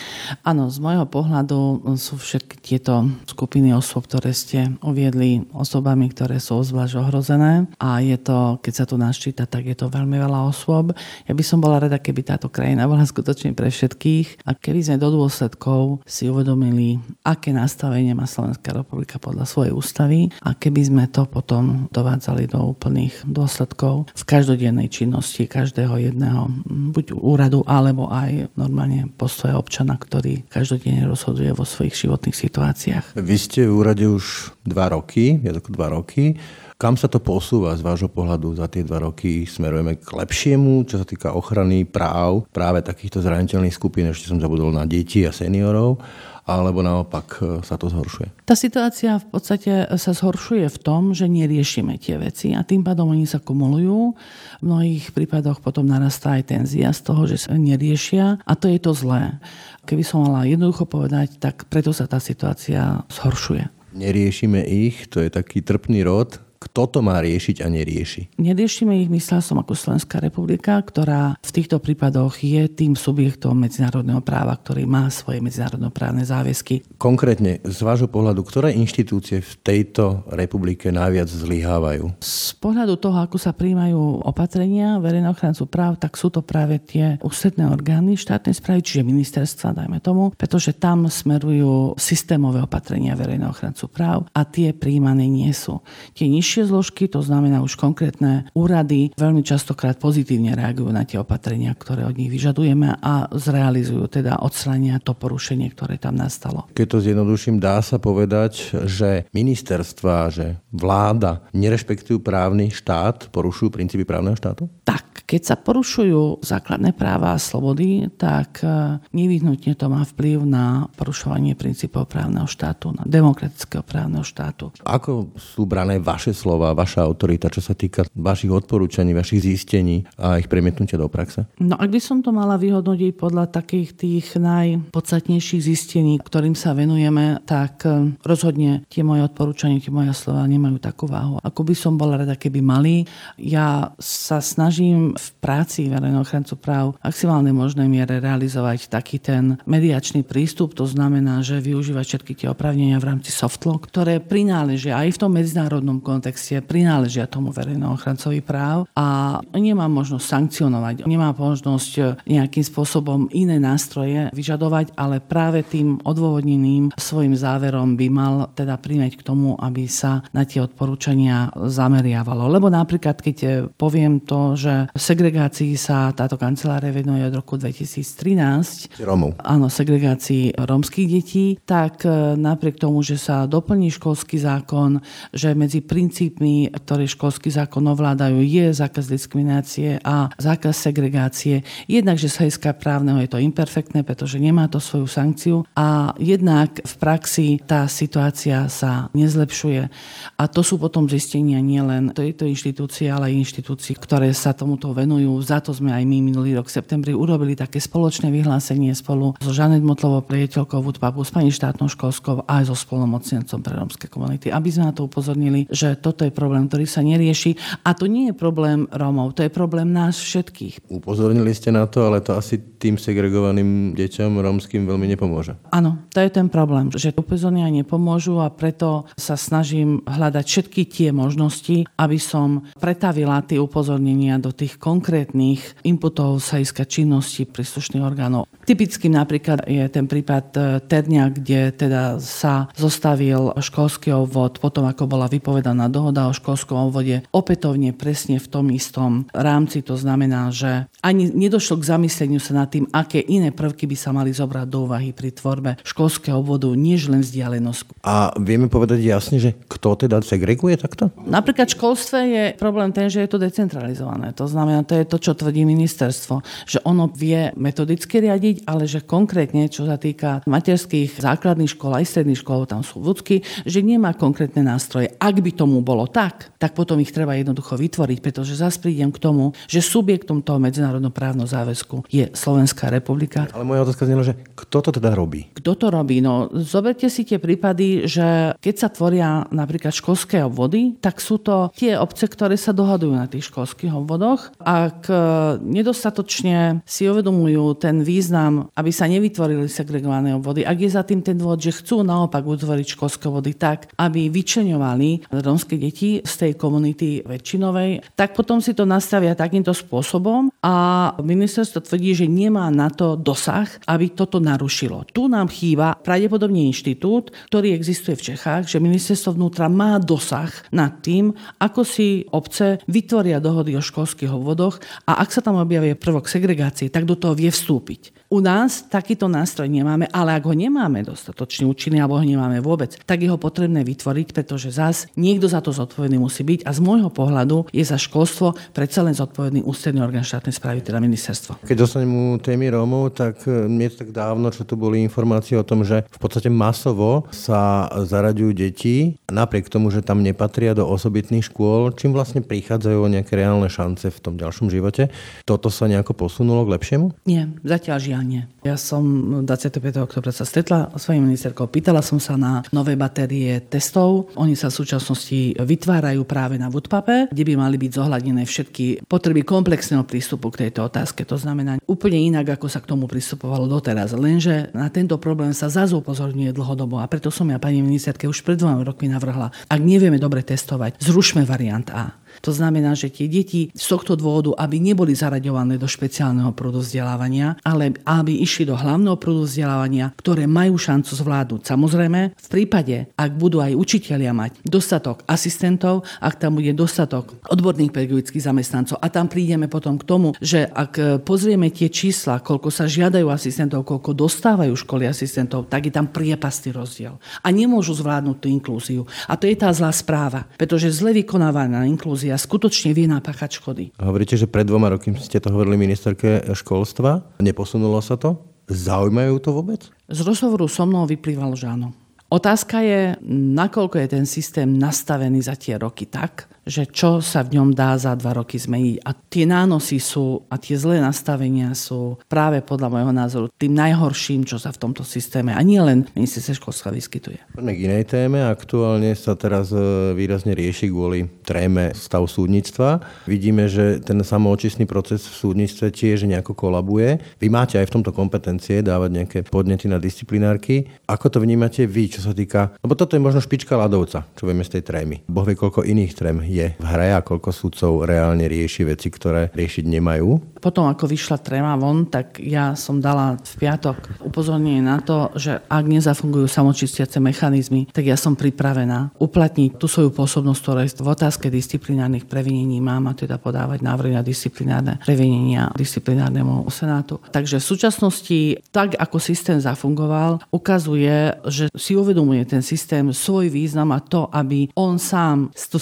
Áno, 0.48 0.72
z 0.72 0.80
môjho 0.80 1.04
pohľadu 1.12 1.92
sú 2.00 2.16
všetky 2.16 2.64
tieto 2.64 3.04
skupiny 3.28 3.76
osôb, 3.76 4.08
ktoré 4.08 4.32
ste 4.32 4.80
uviedli, 4.80 5.44
osobami, 5.52 6.08
ktoré 6.08 6.40
sú 6.40 6.64
zvlášť 6.64 7.04
ohrozené. 7.04 7.68
A 7.84 8.00
je 8.00 8.16
to, 8.16 8.64
keď 8.64 8.74
sa 8.74 8.86
tu 8.88 8.96
naščíta, 8.96 9.44
tak 9.44 9.68
je 9.68 9.76
to 9.76 9.92
veľmi 9.92 10.16
veľa 10.24 10.40
osôb. 10.48 10.96
Ja 11.28 11.36
by 11.36 11.44
som 11.44 11.60
bola 11.60 11.84
rada, 11.84 12.00
keby 12.00 12.24
táto 12.24 12.48
krajina 12.48 12.88
bola 12.88 13.04
skutočne 13.04 13.52
pre 13.52 13.68
všetkých 13.68 14.48
a 14.48 14.56
keby 14.56 14.88
sme 14.88 14.96
do 14.96 15.12
dôsledkov 15.12 16.00
si 16.08 16.32
uvedomili, 16.32 16.96
aké 17.28 17.52
nastavenie 17.52 18.16
má 18.16 18.24
Slovenská 18.24 18.72
republika 18.72 19.20
podľa 19.20 19.44
svojej 19.44 19.76
ústavy 19.76 20.32
a 20.48 20.56
keby 20.56 20.88
sme 20.88 21.04
to 21.12 21.28
potom 21.28 21.92
dovádzali 21.92 22.48
do 22.56 22.72
úplných 22.72 23.28
dôsledkov 23.28 24.08
v 24.16 24.24
každodennej 24.24 24.88
činnosti 24.88 25.44
každého 25.44 26.08
jedného 26.08 26.48
buď 26.96 27.20
úradu 27.20 27.68
alebo 27.82 28.08
aj 28.14 28.54
normálne 28.54 29.10
postoje 29.18 29.58
občana, 29.58 29.98
ktorý 29.98 30.46
každodenne 30.48 31.10
rozhoduje 31.10 31.50
vo 31.52 31.66
svojich 31.66 31.98
životných 31.98 32.38
situáciách. 32.38 33.06
Vy 33.18 33.36
ste 33.42 33.66
v 33.66 33.74
úrade 33.74 34.06
už 34.06 34.54
dva 34.62 34.94
roky, 34.94 35.42
viac 35.42 35.58
ako 35.58 35.70
dva 35.74 35.88
roky. 35.98 36.38
Kam 36.82 36.98
sa 36.98 37.06
to 37.06 37.22
posúva 37.22 37.78
z 37.78 37.86
vášho 37.86 38.10
pohľadu 38.10 38.58
za 38.58 38.66
tie 38.66 38.82
dva 38.82 39.06
roky? 39.06 39.46
Smerujeme 39.46 40.02
k 40.02 40.10
lepšiemu, 40.18 40.82
čo 40.90 40.98
sa 40.98 41.06
týka 41.06 41.30
ochrany 41.30 41.86
práv 41.86 42.50
práve 42.50 42.82
takýchto 42.82 43.22
zraniteľných 43.22 43.78
skupín, 43.78 44.10
ešte 44.10 44.34
som 44.34 44.42
zabudol 44.42 44.74
na 44.74 44.90
deti 44.90 45.22
a 45.22 45.30
seniorov, 45.30 46.02
alebo 46.46 46.82
naopak 46.82 47.28
e, 47.40 47.44
sa 47.62 47.78
to 47.78 47.88
zhoršuje? 47.88 48.46
Tá 48.46 48.58
situácia 48.58 49.22
v 49.22 49.28
podstate 49.30 49.88
sa 49.96 50.12
zhoršuje 50.12 50.68
v 50.68 50.78
tom, 50.82 51.14
že 51.14 51.30
neriešime 51.30 52.02
tie 52.02 52.18
veci 52.18 52.52
a 52.58 52.66
tým 52.66 52.82
pádom 52.82 53.14
oni 53.14 53.30
sa 53.30 53.38
kumulujú. 53.38 54.18
V 54.60 54.64
mnohých 54.64 55.14
prípadoch 55.14 55.62
potom 55.62 55.86
narastá 55.86 56.42
aj 56.42 56.54
tenzia 56.54 56.90
z 56.92 57.02
toho, 57.06 57.30
že 57.30 57.46
sa 57.46 57.54
neriešia 57.54 58.42
a 58.42 58.54
to 58.58 58.68
je 58.68 58.80
to 58.82 58.92
zlé. 58.92 59.38
Keby 59.86 60.04
som 60.06 60.26
mala 60.26 60.50
jednoducho 60.50 60.86
povedať, 60.86 61.38
tak 61.42 61.66
preto 61.70 61.94
sa 61.94 62.06
tá 62.06 62.22
situácia 62.22 63.06
zhoršuje. 63.10 63.96
Neriešime 63.98 64.64
ich, 64.64 65.12
to 65.12 65.20
je 65.20 65.28
taký 65.28 65.60
trpný 65.60 66.06
rod, 66.08 66.40
kto 66.62 66.86
to 66.86 67.00
má 67.02 67.18
riešiť 67.26 67.66
a 67.66 67.68
nerieši? 67.74 68.38
Neriešime 68.38 69.02
ich, 69.02 69.10
myslel 69.10 69.42
som, 69.42 69.58
ako 69.58 69.74
Slovenská 69.74 70.22
republika, 70.22 70.78
ktorá 70.78 71.34
v 71.42 71.52
týchto 71.52 71.82
prípadoch 71.82 72.38
je 72.38 72.70
tým 72.70 72.94
subjektom 72.94 73.58
medzinárodného 73.58 74.22
práva, 74.22 74.54
ktorý 74.54 74.86
má 74.86 75.10
svoje 75.10 75.42
medzinárodnoprávne 75.42 76.22
záväzky. 76.22 76.86
Konkrétne, 77.02 77.66
z 77.66 77.80
vášho 77.82 78.06
pohľadu, 78.06 78.46
ktoré 78.46 78.78
inštitúcie 78.78 79.42
v 79.42 79.54
tejto 79.66 80.22
republike 80.30 80.94
najviac 80.94 81.34
zlyhávajú? 81.34 82.22
Z 82.22 82.54
pohľadu 82.62 82.94
toho, 83.02 83.18
ako 83.26 83.42
sa 83.42 83.58
príjmajú 83.58 84.22
opatrenia 84.22 85.02
verejného 85.02 85.34
ochrancu 85.34 85.66
práv, 85.66 85.98
tak 85.98 86.14
sú 86.14 86.30
to 86.30 86.46
práve 86.46 86.78
tie 86.78 87.18
ústredné 87.26 87.66
orgány 87.66 88.14
štátnej 88.14 88.54
správy, 88.54 88.86
čiže 88.86 89.02
ministerstva, 89.02 89.82
dajme 89.82 89.98
tomu, 89.98 90.30
pretože 90.38 90.78
tam 90.78 91.10
smerujú 91.10 91.98
systémové 91.98 92.62
opatrenia 92.62 93.18
verejného 93.18 93.50
ochrancu 93.50 93.90
práv 93.90 94.30
a 94.30 94.46
tie 94.46 94.78
príjmané 94.78 95.26
nie 95.26 95.50
sú. 95.58 95.82
Tie 96.14 96.30
nižšie 96.30 96.51
vyššie 96.52 96.68
zložky, 96.68 97.08
to 97.08 97.24
znamená 97.24 97.64
už 97.64 97.80
konkrétne 97.80 98.44
úrady, 98.52 99.16
veľmi 99.16 99.40
častokrát 99.40 99.96
pozitívne 99.96 100.52
reagujú 100.52 100.92
na 100.92 101.08
tie 101.08 101.16
opatrenia, 101.16 101.72
ktoré 101.72 102.04
od 102.04 102.20
nich 102.20 102.28
vyžadujeme 102.28 103.00
a 103.00 103.32
zrealizujú 103.32 104.12
teda 104.12 104.44
odstrania 104.44 105.00
to 105.00 105.16
porušenie, 105.16 105.72
ktoré 105.72 105.96
tam 105.96 106.20
nastalo. 106.20 106.68
Keď 106.76 106.88
to 106.92 107.00
zjednoduším, 107.00 107.56
dá 107.56 107.80
sa 107.80 108.04
povedať, 108.04 108.84
že 108.84 109.32
ministerstva, 109.32 110.28
že 110.28 110.60
vláda 110.76 111.40
nerešpektujú 111.56 112.20
právny 112.20 112.76
štát, 112.76 113.32
porušujú 113.32 113.72
princípy 113.72 114.04
právneho 114.04 114.36
štátu? 114.36 114.68
Tak, 114.84 115.24
keď 115.24 115.42
sa 115.48 115.56
porušujú 115.56 116.44
základné 116.44 116.92
práva 116.92 117.32
a 117.32 117.40
slobody, 117.40 118.12
tak 118.20 118.60
e, 118.60 119.00
nevyhnutne 119.16 119.80
to 119.80 119.88
má 119.88 120.04
vplyv 120.04 120.44
na 120.44 120.92
porušovanie 121.00 121.56
princípov 121.56 122.12
právneho 122.12 122.44
štátu, 122.44 122.92
na 122.92 123.08
demokratického 123.08 123.88
právneho 123.88 124.28
štátu. 124.28 124.76
Ako 124.84 125.32
sú 125.40 125.64
brané 125.64 126.04
vaše 126.04 126.36
slova, 126.42 126.74
vaša 126.74 127.06
autorita, 127.06 127.54
čo 127.54 127.62
sa 127.62 127.78
týka 127.78 128.10
vašich 128.18 128.50
odporúčaní, 128.50 129.14
vašich 129.14 129.46
zistení 129.46 130.02
a 130.18 130.42
ich 130.42 130.50
premietnutia 130.50 130.98
do 130.98 131.06
praxe? 131.06 131.46
No 131.62 131.78
ak 131.78 131.90
by 131.94 132.02
som 132.02 132.26
to 132.26 132.34
mala 132.34 132.58
vyhodnotiť 132.58 133.12
podľa 133.14 133.54
takých 133.54 133.94
tých 133.94 134.26
najpodstatnejších 134.42 135.62
zistení, 135.62 136.18
ktorým 136.18 136.58
sa 136.58 136.74
venujeme, 136.74 137.44
tak 137.46 137.86
e, 137.86 138.18
rozhodne 138.24 138.88
tie 138.88 139.04
moje 139.04 139.28
odporúčania, 139.28 139.84
tie 139.84 139.94
moje 139.94 140.16
slova 140.16 140.48
nemajú 140.48 140.82
takú 140.82 141.06
váhu. 141.06 141.38
Ako 141.44 141.62
by 141.68 141.76
som 141.78 142.00
bola 142.00 142.24
rada, 142.24 142.34
keby 142.40 142.64
mali. 142.64 143.04
Ja 143.38 143.92
sa 144.00 144.40
snažím 144.40 145.14
v 145.14 145.28
práci 145.44 145.92
verejného 145.92 146.24
ochrancu 146.24 146.56
práv 146.58 146.96
maximálnej 147.04 147.52
možnej 147.52 147.92
miere 147.92 148.24
realizovať 148.24 148.88
taký 148.88 149.20
ten 149.20 149.60
mediačný 149.68 150.24
prístup, 150.24 150.72
to 150.72 150.88
znamená, 150.88 151.44
že 151.44 151.60
využívať 151.60 152.06
všetky 152.08 152.34
tie 152.40 152.48
opravnenia 152.48 152.98
v 153.04 153.08
rámci 153.12 153.36
softlaw, 153.36 153.84
ktoré 153.84 154.24
prináležia 154.24 154.96
aj 154.96 155.18
v 155.18 155.20
tom 155.20 155.32
medzinárodnom 155.36 156.00
kontexte, 156.00 156.31
prináležia 156.64 157.28
tomu 157.28 157.52
verejného 157.52 157.96
ochrancovi 157.96 158.40
práv 158.40 158.88
a 158.96 159.40
nemá 159.56 159.90
možnosť 159.92 160.26
sankcionovať, 160.26 160.96
nemá 161.10 161.34
možnosť 161.34 162.24
nejakým 162.28 162.64
spôsobom 162.64 163.28
iné 163.34 163.58
nástroje 163.58 164.30
vyžadovať, 164.32 164.96
ale 164.96 165.20
práve 165.20 165.66
tým 165.66 166.00
odôvodneným 166.04 166.94
svojim 166.96 167.34
záverom 167.34 167.96
by 167.98 168.08
mal 168.08 168.34
teda 168.54 168.78
príjmeť 168.78 169.20
k 169.20 169.26
tomu, 169.26 169.56
aby 169.60 169.88
sa 169.88 170.24
na 170.32 170.46
tie 170.48 170.64
odporúčania 170.64 171.52
zameriavalo. 171.56 172.48
Lebo 172.48 172.68
napríklad, 172.72 173.20
keď 173.20 173.68
poviem 173.76 174.24
to, 174.24 174.56
že 174.56 174.92
segregácii 174.94 175.74
sa 175.76 176.14
táto 176.14 176.38
kancelária 176.38 176.94
venuje 176.94 177.26
od 177.26 177.34
roku 177.36 177.58
2013. 177.58 179.02
Romov. 179.02 179.36
Áno, 179.42 179.68
segregácii 179.68 180.56
rómskych 180.56 181.08
detí, 181.08 181.46
tak 181.66 182.06
e, 182.06 182.38
napriek 182.38 182.78
tomu, 182.78 183.02
že 183.02 183.18
sa 183.18 183.50
doplní 183.50 183.92
školský 183.92 184.38
zákon, 184.40 185.02
že 185.34 185.58
medzi 185.58 185.82
princípmi, 186.22 186.70
ktoré 186.70 187.10
školský 187.10 187.50
zákon 187.50 187.82
ovládajú, 187.82 188.46
je 188.46 188.70
zákaz 188.78 189.10
diskriminácie 189.10 189.98
a 190.06 190.30
zákaz 190.38 190.78
segregácie. 190.78 191.66
Jednak, 191.90 192.22
že 192.22 192.30
sa 192.30 192.46
hľadiska 192.46 192.78
právneho 192.78 193.18
je 193.26 193.30
to 193.34 193.42
imperfektné, 193.42 194.06
pretože 194.06 194.38
nemá 194.38 194.70
to 194.70 194.78
svoju 194.78 195.10
sankciu 195.10 195.66
a 195.74 196.14
jednak 196.22 196.78
v 196.78 196.94
praxi 197.02 197.58
tá 197.66 197.90
situácia 197.90 198.70
sa 198.70 199.10
nezlepšuje. 199.18 199.90
A 200.38 200.44
to 200.46 200.62
sú 200.62 200.78
potom 200.78 201.10
zistenia 201.10 201.58
nielen 201.58 202.14
tejto 202.14 202.46
inštitúcie, 202.46 203.10
ale 203.10 203.34
aj 203.34 203.42
inštitúcií, 203.42 203.98
ktoré 203.98 204.30
sa 204.38 204.54
tomuto 204.54 204.94
venujú. 204.94 205.42
Za 205.42 205.58
to 205.58 205.74
sme 205.74 205.90
aj 205.90 206.06
my 206.06 206.22
minulý 206.22 206.54
rok 206.54 206.70
v 206.70 206.78
septembri 206.78 207.18
urobili 207.18 207.58
také 207.58 207.82
spoločné 207.82 208.30
vyhlásenie 208.30 208.94
spolu 208.94 209.34
so 209.42 209.50
Žanet 209.50 209.82
Motlovou, 209.82 210.22
priateľkou 210.22 210.86
Woodpubu, 210.86 211.26
s 211.26 211.34
pani 211.34 211.50
štátnou 211.50 211.90
školskou 211.90 212.46
a 212.46 212.62
aj 212.62 212.70
so 212.70 212.78
spolnomocnencom 212.78 213.60
pre 213.66 213.74
rómske 213.74 214.06
komunity, 214.06 214.54
aby 214.54 214.70
sme 214.70 214.86
na 214.86 214.94
to 214.94 215.10
upozornili, 215.10 215.66
že 215.72 215.98
toto 216.02 216.26
je 216.26 216.34
problém, 216.34 216.66
ktorý 216.66 216.90
sa 216.90 217.06
nerieši. 217.06 217.56
A 217.86 217.94
to 217.94 218.10
nie 218.10 218.34
je 218.34 218.36
problém 218.36 218.90
Rómov, 218.90 219.38
to 219.38 219.46
je 219.46 219.52
problém 219.54 219.94
nás 219.94 220.18
všetkých. 220.18 220.90
Upozornili 220.90 221.54
ste 221.54 221.70
na 221.70 221.86
to, 221.86 222.10
ale 222.10 222.26
to 222.26 222.34
asi 222.34 222.58
tým 222.58 222.98
segregovaným 222.98 223.94
deťom 223.94 224.42
rómskym 224.42 224.90
veľmi 224.90 225.06
nepomôže. 225.14 225.54
Áno, 225.70 226.10
to 226.10 226.18
je 226.18 226.34
ten 226.34 226.50
problém, 226.50 226.90
že 226.90 227.14
upozornenia 227.14 227.70
nepomôžu 227.70 228.42
a 228.42 228.50
preto 228.50 229.06
sa 229.14 229.38
snažím 229.38 230.02
hľadať 230.10 230.46
všetky 230.50 230.82
tie 230.90 231.10
možnosti, 231.14 231.86
aby 231.86 232.18
som 232.18 232.66
pretavila 232.82 233.46
tie 233.46 233.62
upozornenia 233.62 234.42
do 234.42 234.50
tých 234.50 234.82
konkrétnych 234.82 235.62
inputov 235.86 236.42
sa 236.42 236.58
iska 236.58 236.90
činnosti 236.90 237.46
príslušných 237.46 238.02
orgánov. 238.02 238.50
Typickým 238.66 239.14
napríklad 239.14 239.68
je 239.70 239.86
ten 239.92 240.08
prípad 240.08 240.46
e, 240.56 240.60
Ternia, 240.88 241.28
kde 241.30 241.76
teda 241.76 242.18
sa 242.24 242.72
zostavil 242.74 243.52
školský 243.60 244.16
obvod 244.16 244.58
potom, 244.64 244.88
ako 244.88 245.06
bola 245.06 245.28
vypovedaná 245.28 245.91
dohoda 245.92 246.32
o 246.32 246.34
školskom 246.34 246.90
obvode 246.90 247.22
opätovne 247.36 247.92
presne 247.92 248.40
v 248.40 248.48
tom 248.48 248.72
istom 248.72 249.28
rámci. 249.36 249.84
To 249.86 250.00
znamená, 250.00 250.50
že 250.50 250.88
ani 251.04 251.28
nedošlo 251.28 251.84
k 251.84 251.90
zamysleniu 251.92 252.40
sa 252.40 252.64
nad 252.64 252.72
tým, 252.72 252.88
aké 252.96 253.20
iné 253.20 253.52
prvky 253.52 253.86
by 253.86 253.98
sa 254.00 254.16
mali 254.16 254.32
zobrať 254.32 254.66
do 254.72 254.88
úvahy 254.88 255.12
pri 255.12 255.36
tvorbe 255.36 255.78
školského 255.84 256.40
obvodu, 256.40 256.72
než 256.72 257.12
len 257.12 257.20
vzdialenosť. 257.20 258.02
A 258.08 258.32
vieme 258.40 258.72
povedať 258.72 259.04
jasne, 259.04 259.38
že 259.38 259.54
kto 259.68 260.08
teda 260.08 260.24
segreguje 260.24 260.80
takto? 260.80 261.12
Napríklad 261.28 261.68
v 261.68 261.76
školstve 261.76 262.20
je 262.24 262.44
problém 262.56 262.96
ten, 262.96 263.12
že 263.12 263.22
je 263.26 263.30
to 263.30 263.42
decentralizované. 263.42 264.32
To 264.40 264.48
znamená, 264.48 264.88
to 264.88 264.96
je 264.96 265.06
to, 265.06 265.18
čo 265.20 265.36
tvrdí 265.36 265.68
ministerstvo, 265.68 266.40
že 266.64 266.80
ono 266.88 267.12
vie 267.12 267.52
metodicky 267.60 268.24
riadiť, 268.24 268.64
ale 268.70 268.88
že 268.88 269.04
konkrétne, 269.04 269.68
čo 269.68 269.84
sa 269.84 270.00
týka 270.00 270.46
materských 270.48 271.20
základných 271.20 271.74
škôl 271.76 271.98
aj 271.98 272.06
stredných 272.08 272.40
škôl, 272.40 272.70
tam 272.70 272.86
sú 272.86 273.02
vúcky, 273.02 273.42
že 273.66 273.82
nemá 273.82 274.14
konkrétne 274.14 274.62
nástroje. 274.62 275.12
Ak 275.18 275.36
by 275.42 275.52
tomu 275.52 275.81
bolo 275.82 276.08
tak, 276.08 276.54
tak 276.58 276.74
potom 276.78 276.98
ich 277.02 277.14
treba 277.14 277.38
jednoducho 277.38 277.78
vytvoriť, 277.78 278.18
pretože 278.22 278.58
zase 278.58 278.82
prídem 278.82 279.10
k 279.10 279.22
tomu, 279.22 279.54
že 279.66 279.84
subjektom 279.84 280.46
toho 280.46 280.62
medzinárodnoprávneho 280.62 281.50
záväzku 281.50 282.08
je 282.10 282.30
Slovenská 282.32 282.90
republika. 282.90 283.50
Ale 283.52 283.66
moja 283.66 283.84
otázka 283.86 284.06
znela, 284.06 284.26
že 284.26 284.38
kto 284.56 284.78
to 284.82 284.90
teda 285.02 285.14
robí? 285.14 285.50
Kto 285.58 285.74
to 285.78 285.88
robí? 285.90 286.22
No, 286.22 286.50
zoberte 286.54 287.10
si 287.10 287.26
tie 287.26 287.42
prípady, 287.42 288.06
že 288.06 288.56
keď 288.62 288.76
sa 288.78 288.90
tvoria 288.90 289.46
napríklad 289.50 289.94
školské 289.94 290.46
obvody, 290.46 290.96
tak 291.02 291.20
sú 291.20 291.42
to 291.42 291.74
tie 291.74 291.98
obce, 291.98 292.26
ktoré 292.30 292.56
sa 292.56 292.72
dohadujú 292.72 293.14
na 293.14 293.28
tých 293.28 293.50
školských 293.50 293.94
obvodoch. 293.94 294.54
Ak 294.62 295.10
e, 295.10 295.16
nedostatočne 295.62 296.86
si 296.86 297.10
uvedomujú 297.10 297.78
ten 297.78 298.06
význam, 298.06 298.70
aby 298.78 298.92
sa 298.94 299.10
nevytvorili 299.10 299.66
segregované 299.68 300.36
obvody, 300.38 300.62
ak 300.66 300.78
je 300.78 300.90
za 300.92 301.04
tým 301.06 301.24
ten 301.26 301.38
dôvod, 301.38 301.62
že 301.62 301.76
chcú 301.76 302.06
naopak 302.06 302.44
utvoriť 302.44 302.96
školské 302.98 303.28
obvody 303.28 303.56
tak, 303.58 303.90
aby 303.98 304.28
vyčleňovali 304.30 305.32
rómske 305.32 305.71
deti 305.78 306.24
z 306.24 306.34
tej 306.34 306.52
komunity 306.58 307.22
väčšinovej, 307.24 308.16
tak 308.16 308.34
potom 308.34 308.64
si 308.64 308.72
to 308.72 308.88
nastavia 308.88 309.36
takýmto 309.38 309.76
spôsobom 309.76 310.52
a 310.64 310.76
ministerstvo 311.20 311.84
tvrdí, 311.84 312.12
že 312.16 312.28
nemá 312.32 312.68
na 312.72 312.88
to 312.88 313.20
dosah, 313.20 313.68
aby 313.88 314.12
toto 314.16 314.40
narušilo. 314.40 315.08
Tu 315.12 315.28
nám 315.28 315.52
chýba 315.52 316.00
pravdepodobne 316.00 316.66
inštitút, 316.68 317.36
ktorý 317.52 317.76
existuje 317.76 318.16
v 318.18 318.34
Čechách, 318.34 318.68
že 318.72 318.84
ministerstvo 318.84 319.36
vnútra 319.36 319.68
má 319.68 320.00
dosah 320.00 320.52
nad 320.72 321.04
tým, 321.04 321.36
ako 321.60 321.82
si 321.84 322.24
obce 322.32 322.80
vytvoria 322.88 323.44
dohody 323.44 323.76
o 323.76 323.84
školských 323.84 324.32
obvodoch 324.32 324.80
a 325.06 325.20
ak 325.20 325.30
sa 325.30 325.44
tam 325.44 325.60
objavie 325.60 326.00
prvok 326.00 326.32
segregácie, 326.32 326.88
tak 326.88 327.04
do 327.04 327.20
toho 327.20 327.36
vie 327.36 327.52
vstúpiť. 327.52 328.21
U 328.32 328.40
nás 328.40 328.88
takýto 328.88 329.28
nástroj 329.28 329.68
nemáme, 329.68 330.08
ale 330.08 330.32
ak 330.32 330.48
ho 330.48 330.56
nemáme 330.56 331.04
dostatočne 331.04 331.68
účinný 331.68 332.00
alebo 332.00 332.16
ho 332.16 332.24
nemáme 332.24 332.64
vôbec, 332.64 332.96
tak 333.04 333.20
je 333.20 333.28
ho 333.28 333.36
potrebné 333.36 333.84
vytvoriť, 333.84 334.32
pretože 334.32 334.72
zás 334.72 335.12
niekto 335.20 335.52
za 335.52 335.60
to 335.60 335.76
zodpovedný 335.76 336.16
musí 336.16 336.48
byť 336.48 336.64
a 336.64 336.72
z 336.72 336.80
môjho 336.80 337.12
pohľadu 337.12 337.68
je 337.76 337.84
za 337.84 338.00
školstvo 338.00 338.56
predsa 338.72 339.04
len 339.04 339.12
zodpovedný 339.12 339.68
ústredný 339.68 340.00
orgán 340.00 340.24
štátnej 340.24 340.56
správy, 340.56 340.80
teda 340.80 341.04
ministerstvo. 341.04 341.60
Keď 341.68 341.76
dostanem 341.76 342.40
témy 342.40 342.72
Rómov, 342.72 343.20
tak 343.20 343.44
nie 343.68 343.92
tak 343.92 344.16
dávno, 344.16 344.48
čo 344.56 344.64
tu 344.64 344.80
boli 344.80 345.04
informácie 345.04 345.60
o 345.60 345.68
tom, 345.68 345.84
že 345.84 346.08
v 346.08 346.20
podstate 346.24 346.48
masovo 346.48 347.28
sa 347.36 347.92
zaraďujú 347.92 348.52
deti 348.56 349.20
napriek 349.28 349.68
tomu, 349.68 349.92
že 349.92 350.00
tam 350.00 350.24
nepatria 350.24 350.72
do 350.72 350.88
osobitných 350.88 351.52
škôl, 351.52 351.92
čím 352.00 352.16
vlastne 352.16 352.40
prichádzajú 352.40 352.96
o 352.96 353.12
nejaké 353.12 353.36
reálne 353.36 353.68
šance 353.68 354.08
v 354.08 354.20
tom 354.24 354.40
ďalšom 354.40 354.72
živote. 354.72 355.12
Toto 355.44 355.68
sa 355.68 355.92
nejako 355.92 356.16
posunulo 356.16 356.64
k 356.64 356.80
lepšiemu? 356.80 357.12
Nie, 357.28 357.52
zatiaľ 357.68 358.00
žiaľ 358.00 358.20
nie. 358.22 358.46
Ja 358.62 358.78
som 358.78 359.02
25. 359.44 359.82
oktobra 360.02 360.30
sa 360.30 360.46
stretla 360.46 360.94
s 360.94 361.06
svojím 361.06 361.28
ministerkou, 361.28 361.66
pýtala 361.68 362.06
som 362.06 362.22
sa 362.22 362.38
na 362.38 362.62
nové 362.70 362.94
batérie 362.94 363.58
testov. 363.66 364.30
Oni 364.38 364.54
sa 364.54 364.70
v 364.70 364.78
súčasnosti 364.82 365.58
vytvárajú 365.58 366.22
práve 366.24 366.62
na 366.62 366.70
Woodpape, 366.70 367.34
kde 367.34 367.44
by 367.44 367.54
mali 367.58 367.76
byť 367.82 367.92
zohľadnené 367.98 368.44
všetky 368.46 369.10
potreby 369.10 369.42
komplexného 369.42 370.06
prístupu 370.06 370.54
k 370.54 370.68
tejto 370.68 370.88
otázke. 370.88 371.26
To 371.26 371.36
znamená 371.36 371.82
úplne 371.90 372.22
inak, 372.22 372.56
ako 372.56 372.70
sa 372.70 372.80
k 372.80 372.90
tomu 372.90 373.10
pristupovalo 373.10 373.66
doteraz. 373.66 374.14
Lenže 374.14 374.70
na 374.72 374.88
tento 374.94 375.18
problém 375.18 375.52
sa 375.52 375.68
zase 375.68 375.98
upozorňuje 375.98 376.54
dlhodobo 376.54 377.02
a 377.02 377.10
preto 377.10 377.34
som 377.34 377.50
ja 377.50 377.58
pani 377.58 377.82
ministerke 377.82 378.30
už 378.30 378.46
pred 378.46 378.62
dvoma 378.62 378.86
rokmi 378.86 379.10
navrhla, 379.10 379.50
ak 379.68 379.82
nevieme 379.82 380.22
dobre 380.22 380.46
testovať, 380.46 381.02
zrušme 381.02 381.44
variant 381.44 381.90
A. 381.92 382.21
To 382.42 382.52
znamená, 382.52 382.98
že 382.98 383.14
tie 383.14 383.30
deti 383.30 383.70
z 383.72 383.86
tohto 383.86 384.18
dôvodu, 384.18 384.58
aby 384.58 384.82
neboli 384.82 385.14
zaraďované 385.14 385.78
do 385.78 385.86
špeciálneho 385.86 386.52
prúdu 386.58 386.82
vzdelávania, 386.82 387.58
ale 387.62 387.94
aby 388.04 388.42
išli 388.42 388.66
do 388.66 388.76
hlavného 388.76 389.18
prúdu 389.18 389.46
vzdelávania, 389.46 390.14
ktoré 390.18 390.50
majú 390.50 390.76
šancu 390.78 391.14
zvládnuť. 391.14 391.62
Samozrejme, 391.66 392.22
v 392.34 392.48
prípade, 392.50 393.10
ak 393.16 393.32
budú 393.38 393.62
aj 393.62 393.78
učitelia 393.78 394.34
mať 394.34 394.62
dostatok 394.66 395.22
asistentov, 395.30 396.04
ak 396.18 396.42
tam 396.42 396.58
bude 396.58 396.74
dostatok 396.74 397.38
odborných 397.48 397.94
pedagogických 397.94 398.46
zamestnancov 398.50 398.98
a 398.98 399.08
tam 399.08 399.30
prídeme 399.30 399.70
potom 399.70 400.02
k 400.02 400.08
tomu, 400.08 400.34
že 400.42 400.66
ak 400.66 401.24
pozrieme 401.24 401.70
tie 401.70 401.88
čísla, 401.88 402.42
koľko 402.42 402.74
sa 402.74 402.90
žiadajú 402.90 403.30
asistentov, 403.30 403.86
koľko 403.86 404.18
dostávajú 404.18 404.74
školy 404.74 405.06
asistentov, 405.06 405.70
tak 405.70 405.88
je 405.88 405.94
tam 405.94 406.10
priepastý 406.10 406.74
rozdiel. 406.74 407.22
A 407.46 407.48
nemôžu 407.54 407.94
zvládnuť 407.94 408.38
tú 408.42 408.48
inklúziu. 408.50 409.04
A 409.30 409.38
to 409.38 409.46
je 409.46 409.56
tá 409.56 409.70
zlá 409.70 409.94
správa, 409.94 410.50
pretože 410.58 410.90
zle 410.90 411.14
vykonávaná 411.14 411.86
inklúzia 411.86 412.31
skutočne 412.36 412.92
vie 412.92 413.08
napáchať 413.08 413.64
škody. 413.64 413.96
Hovoríte, 413.96 414.36
že 414.36 414.52
pred 414.52 414.68
dvoma 414.68 414.92
rokmi 414.92 415.16
ste 415.18 415.40
to 415.40 415.50
hovorili 415.50 415.80
ministerke 415.80 416.52
školstva. 416.52 417.40
Neposunulo 417.40 418.04
sa 418.04 418.20
to? 418.20 418.44
Zaujímajú 418.68 419.40
to 419.40 419.50
vôbec? 419.56 419.82
Z 420.12 420.20
rozhovoru 420.28 420.68
so 420.68 420.84
mnou 420.84 421.08
vyplývalo, 421.08 421.56
že 421.56 421.72
áno. 421.72 421.96
Otázka 422.32 422.80
je, 422.84 423.20
nakoľko 423.56 423.96
je 424.00 424.08
ten 424.08 424.26
systém 424.28 424.68
nastavený 424.68 425.44
za 425.44 425.60
tie 425.60 425.76
roky 425.76 426.08
tak, 426.08 426.51
že 426.72 426.88
čo 426.88 427.20
sa 427.20 427.44
v 427.44 427.60
ňom 427.60 427.76
dá 427.76 428.00
za 428.00 428.16
dva 428.16 428.32
roky 428.32 428.56
zmeniť. 428.56 429.04
A 429.04 429.12
tie 429.12 429.44
nánosy 429.44 430.00
sú 430.00 430.48
a 430.48 430.56
tie 430.56 430.80
zlé 430.80 431.04
nastavenia 431.04 431.76
sú 431.76 432.16
práve 432.32 432.64
podľa 432.64 432.88
môjho 432.88 433.12
názoru 433.12 433.46
tým 433.60 433.76
najhorším, 433.76 434.48
čo 434.48 434.56
sa 434.56 434.72
v 434.72 434.80
tomto 434.80 435.04
systéme 435.04 435.52
a 435.52 435.60
nie 435.60 435.84
len 435.84 436.08
ministerstve 436.16 436.64
školstva 436.64 436.96
vyskytuje. 436.96 437.52
Poďme 437.52 437.76
k 437.76 437.84
inej 437.92 438.04
téme. 438.08 438.40
Aktuálne 438.48 439.12
sa 439.20 439.36
teraz 439.36 439.76
e, 439.76 440.16
výrazne 440.16 440.56
rieši 440.56 440.88
kvôli 440.88 441.28
tréme 441.44 441.92
stav 441.92 442.24
súdnictva. 442.24 443.04
Vidíme, 443.28 443.68
že 443.68 444.00
ten 444.00 444.24
samoočistný 444.24 444.88
proces 444.88 445.28
v 445.28 445.36
súdnictve 445.36 445.92
tiež 445.92 446.24
nejako 446.24 446.56
kolabuje. 446.56 447.20
Vy 447.44 447.48
máte 447.52 447.76
aj 447.76 447.92
v 447.92 447.96
tomto 448.00 448.16
kompetencie 448.16 448.80
dávať 448.80 449.10
nejaké 449.12 449.40
podnety 449.52 449.92
na 449.92 450.00
disciplinárky. 450.00 450.88
Ako 451.12 451.28
to 451.28 451.44
vnímate 451.44 451.84
vy, 451.84 452.08
čo 452.08 452.24
sa 452.24 452.32
týka... 452.32 452.72
Lebo 452.80 452.96
toto 452.96 453.20
je 453.20 453.22
možno 453.22 453.44
špička 453.44 453.76
ľadovca, 453.76 454.24
čo 454.38 454.48
vieme 454.48 454.64
z 454.64 454.80
tej 454.80 454.84
trémy. 454.88 455.16
Boh 455.28 455.44
vie, 455.44 455.58
koľko 455.58 455.84
iných 455.84 456.14
trém 456.16 456.38
je 456.46 456.61
v 456.78 456.86
hre 456.86 457.18
a 457.18 457.26
koľko 457.26 457.50
sudcov 457.50 457.92
reálne 458.06 458.46
rieši 458.46 458.88
veci, 458.88 459.08
ktoré 459.10 459.50
riešiť 459.54 459.86
nemajú. 459.88 460.60
Potom, 460.62 460.86
ako 460.86 461.10
vyšla 461.10 461.42
tréma 461.42 461.74
von, 461.74 462.06
tak 462.06 462.38
ja 462.38 462.78
som 462.78 463.02
dala 463.02 463.34
v 463.42 463.54
piatok 463.66 464.22
upozornenie 464.22 464.86
na 464.86 465.02
to, 465.02 465.34
že 465.34 465.58
ak 465.66 465.86
nezafungujú 465.90 466.46
samočistiace 466.46 467.18
mechanizmy, 467.18 467.90
tak 467.90 468.06
ja 468.06 468.14
som 468.14 468.38
pripravená 468.38 469.18
uplatniť 469.18 469.82
tú 469.82 469.90
svoju 469.90 470.14
pôsobnosť, 470.14 470.62
ktorá 470.62 470.82
v 470.86 471.08
otázke 471.10 471.48
disciplinárnych 471.50 472.30
previnení 472.30 472.78
mám 472.78 473.10
a 473.10 473.18
teda 473.18 473.42
podávať 473.42 473.82
návrhy 473.82 474.14
na 474.14 474.22
disciplinárne 474.22 475.02
previnenia 475.02 475.74
disciplinárnemu 475.74 476.70
senátu. 476.70 477.18
Takže 477.34 477.58
v 477.58 477.66
súčasnosti, 477.66 478.40
tak 478.70 478.94
ako 479.02 479.18
systém 479.18 479.58
zafungoval, 479.58 480.46
ukazuje, 480.54 481.34
že 481.50 481.74
si 481.74 481.98
uvedomuje 481.98 482.46
ten 482.46 482.62
systém 482.62 483.10
svoj 483.10 483.50
význam 483.50 483.90
a 483.94 484.00
to, 484.04 484.30
aby 484.30 484.70
on 484.78 485.02
sám 485.02 485.50
tú 485.72 485.82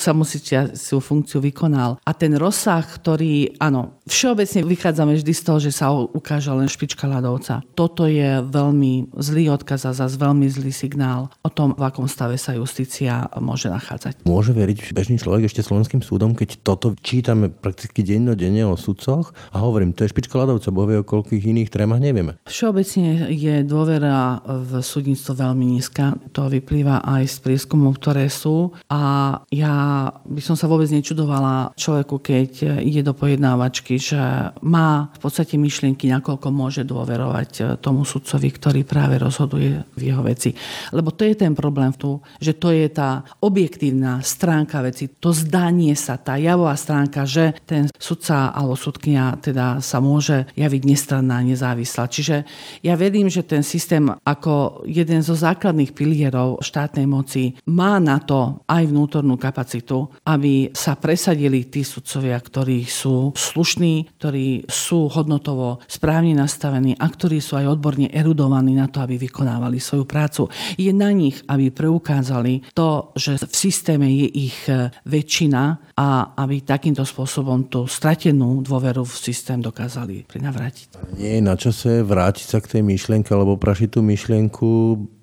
samočistiacu 0.68 0.98
funkciu 1.00 1.39
vykonal. 1.42 1.98
A 2.04 2.12
ten 2.12 2.36
rozsah, 2.36 2.84
ktorý, 2.84 3.56
áno, 3.62 3.98
všeobecne 4.06 4.66
vychádzame 4.68 5.13
vždy 5.16 5.34
z 5.34 5.42
toho, 5.42 5.60
že 5.62 5.72
sa 5.72 5.92
ukáže 5.94 6.51
len 6.51 6.68
špička 6.68 7.08
ľadovca. 7.08 7.63
Toto 7.74 8.06
je 8.10 8.44
veľmi 8.44 9.16
zlý 9.16 9.54
odkaz 9.56 9.88
a 9.88 9.96
zase 9.96 10.20
veľmi 10.20 10.46
zlý 10.50 10.72
signál 10.74 11.32
o 11.46 11.50
tom, 11.50 11.74
v 11.78 11.84
akom 11.86 12.10
stave 12.10 12.36
sa 12.36 12.58
justícia 12.58 13.30
môže 13.39 13.70
nachádzať. 13.70 14.25
Môže 14.25 14.51
veriť 14.51 14.92
bežný 14.92 15.22
človek 15.22 15.48
ešte 15.48 15.63
slovenským 15.63 16.04
súdom, 16.04 16.36
keď 16.36 16.62
toto 16.62 16.94
čítame 17.00 17.50
prakticky 17.50 18.04
dennodenne 18.04 18.66
o 18.68 18.75
sudcoch 18.75 19.32
a 19.54 19.62
hovorím, 19.62 19.94
to 19.94 20.06
je 20.06 20.12
špička 20.12 20.36
ľadovca, 20.36 20.74
bo 20.74 20.86
vie 20.89 21.01
o 21.01 21.08
koľkých 21.08 21.44
iných 21.46 21.70
trémach 21.72 22.01
nevieme. 22.01 22.38
Všeobecne 22.50 23.32
je 23.32 23.62
dôvera 23.63 24.42
v 24.46 24.82
súdnictvo 24.82 25.38
veľmi 25.38 25.66
nízka. 25.78 26.18
To 26.34 26.50
vyplýva 26.50 27.06
aj 27.06 27.24
z 27.30 27.38
prieskumov, 27.46 28.01
ktoré 28.01 28.28
sú. 28.32 28.74
A 28.89 29.42
ja 29.54 30.10
by 30.25 30.42
som 30.42 30.49
sa 30.56 30.72
vôbec 30.72 30.88
nečudovala 30.89 31.75
človeku, 31.75 32.15
keď 32.22 32.82
ide 32.82 33.01
do 33.03 33.12
pojednávačky, 33.12 34.00
že 34.00 34.18
má 34.63 35.12
v 35.18 35.20
podstate 35.20 35.60
myšlienky, 35.60 36.08
nakoľko 36.08 36.48
môže 36.53 36.82
dôverovať 36.88 37.51
e, 37.60 37.62
tomu 37.84 38.08
sudcovi, 38.08 38.50
ktorý 38.53 38.82
práve 38.88 39.20
rozhoduje 39.20 39.84
v 39.98 40.01
jeho 40.01 40.24
veci. 40.24 40.56
Lebo 40.96 41.12
to 41.12 41.27
je 41.27 41.36
ten 41.36 41.51
problém 41.51 41.91
tu, 41.91 42.24
že 42.39 42.56
to 42.56 42.72
je 42.72 42.88
tá 42.88 43.27
objektívna 43.44 44.24
stránka 44.24 44.79
veci, 44.79 45.12
to 45.12 45.36
zdanie 45.36 45.98
sa, 46.00 46.15
tá 46.15 46.39
javová 46.39 46.79
stránka, 46.79 47.27
že 47.27 47.51
ten 47.68 47.91
sudca 48.00 48.56
alebo 48.56 48.79
sudknia 48.79 49.36
teda 49.44 49.84
sa 49.84 50.00
môže 50.00 50.48
javiť 50.56 50.82
nestranná, 50.88 51.44
nezávislá. 51.44 52.08
Čiže 52.08 52.48
ja 52.86 52.96
verím, 52.96 53.27
že 53.27 53.44
ten 53.44 53.65
systém 53.65 54.08
ako 54.24 54.86
jeden 54.88 55.20
zo 55.20 55.36
základných 55.36 55.91
pilierov 55.91 56.63
štátnej 56.63 57.03
moci 57.03 57.60
má 57.68 58.00
na 58.00 58.24
to 58.24 58.63
aj 58.70 58.88
vnútornú 58.88 59.36
kapacitu, 59.36 60.08
aby 60.24 60.38
sa 60.72 60.96
presadili 60.96 61.67
tí 61.67 61.84
sudcovia, 61.84 62.39
ktorí 62.39 62.86
sú 62.88 63.36
slušní, 63.36 64.15
ktorí 64.17 64.69
sú 64.69 65.12
hodnotovo 65.12 65.84
správne 65.89 66.38
nastavení 66.38 66.96
a 66.96 67.05
ktorí 67.10 67.43
sú 67.43 67.60
aj 67.60 67.79
odborne 67.79 68.08
erudovaní 68.13 68.77
na 68.77 68.88
to, 68.88 69.03
aby 69.03 69.19
vykonávali 69.19 69.81
svoju 69.81 70.05
prácu. 70.08 70.48
Je 70.79 70.91
na 70.96 71.12
nich, 71.12 71.41
aby 71.50 71.74
preukázali 71.74 72.72
to, 72.72 73.12
že 73.17 73.41
v 73.41 73.53
systéme 73.53 74.08
je 74.08 74.27
ich 74.29 74.58
e, 74.69 74.93
väčšina 75.08 75.93
a 76.00 76.34
aby 76.39 76.63
takýmto 76.63 77.03
spôsobom 77.03 77.67
tú 77.67 77.89
stratenú 77.89 78.63
dôveru 78.63 79.03
v 79.03 79.15
systém 79.15 79.60
dokázali 79.60 80.24
prinavrátiť. 80.29 81.17
Nie 81.19 81.39
je 81.39 81.43
na 81.43 81.55
čase 81.60 82.05
vrátiť 82.05 82.46
sa 82.46 82.60
k 82.63 82.79
tej 82.79 82.81
myšlienke 82.86 83.34
alebo 83.36 83.60
prašiť 83.60 83.89
tú 83.89 84.01
myšlienku 84.05 84.69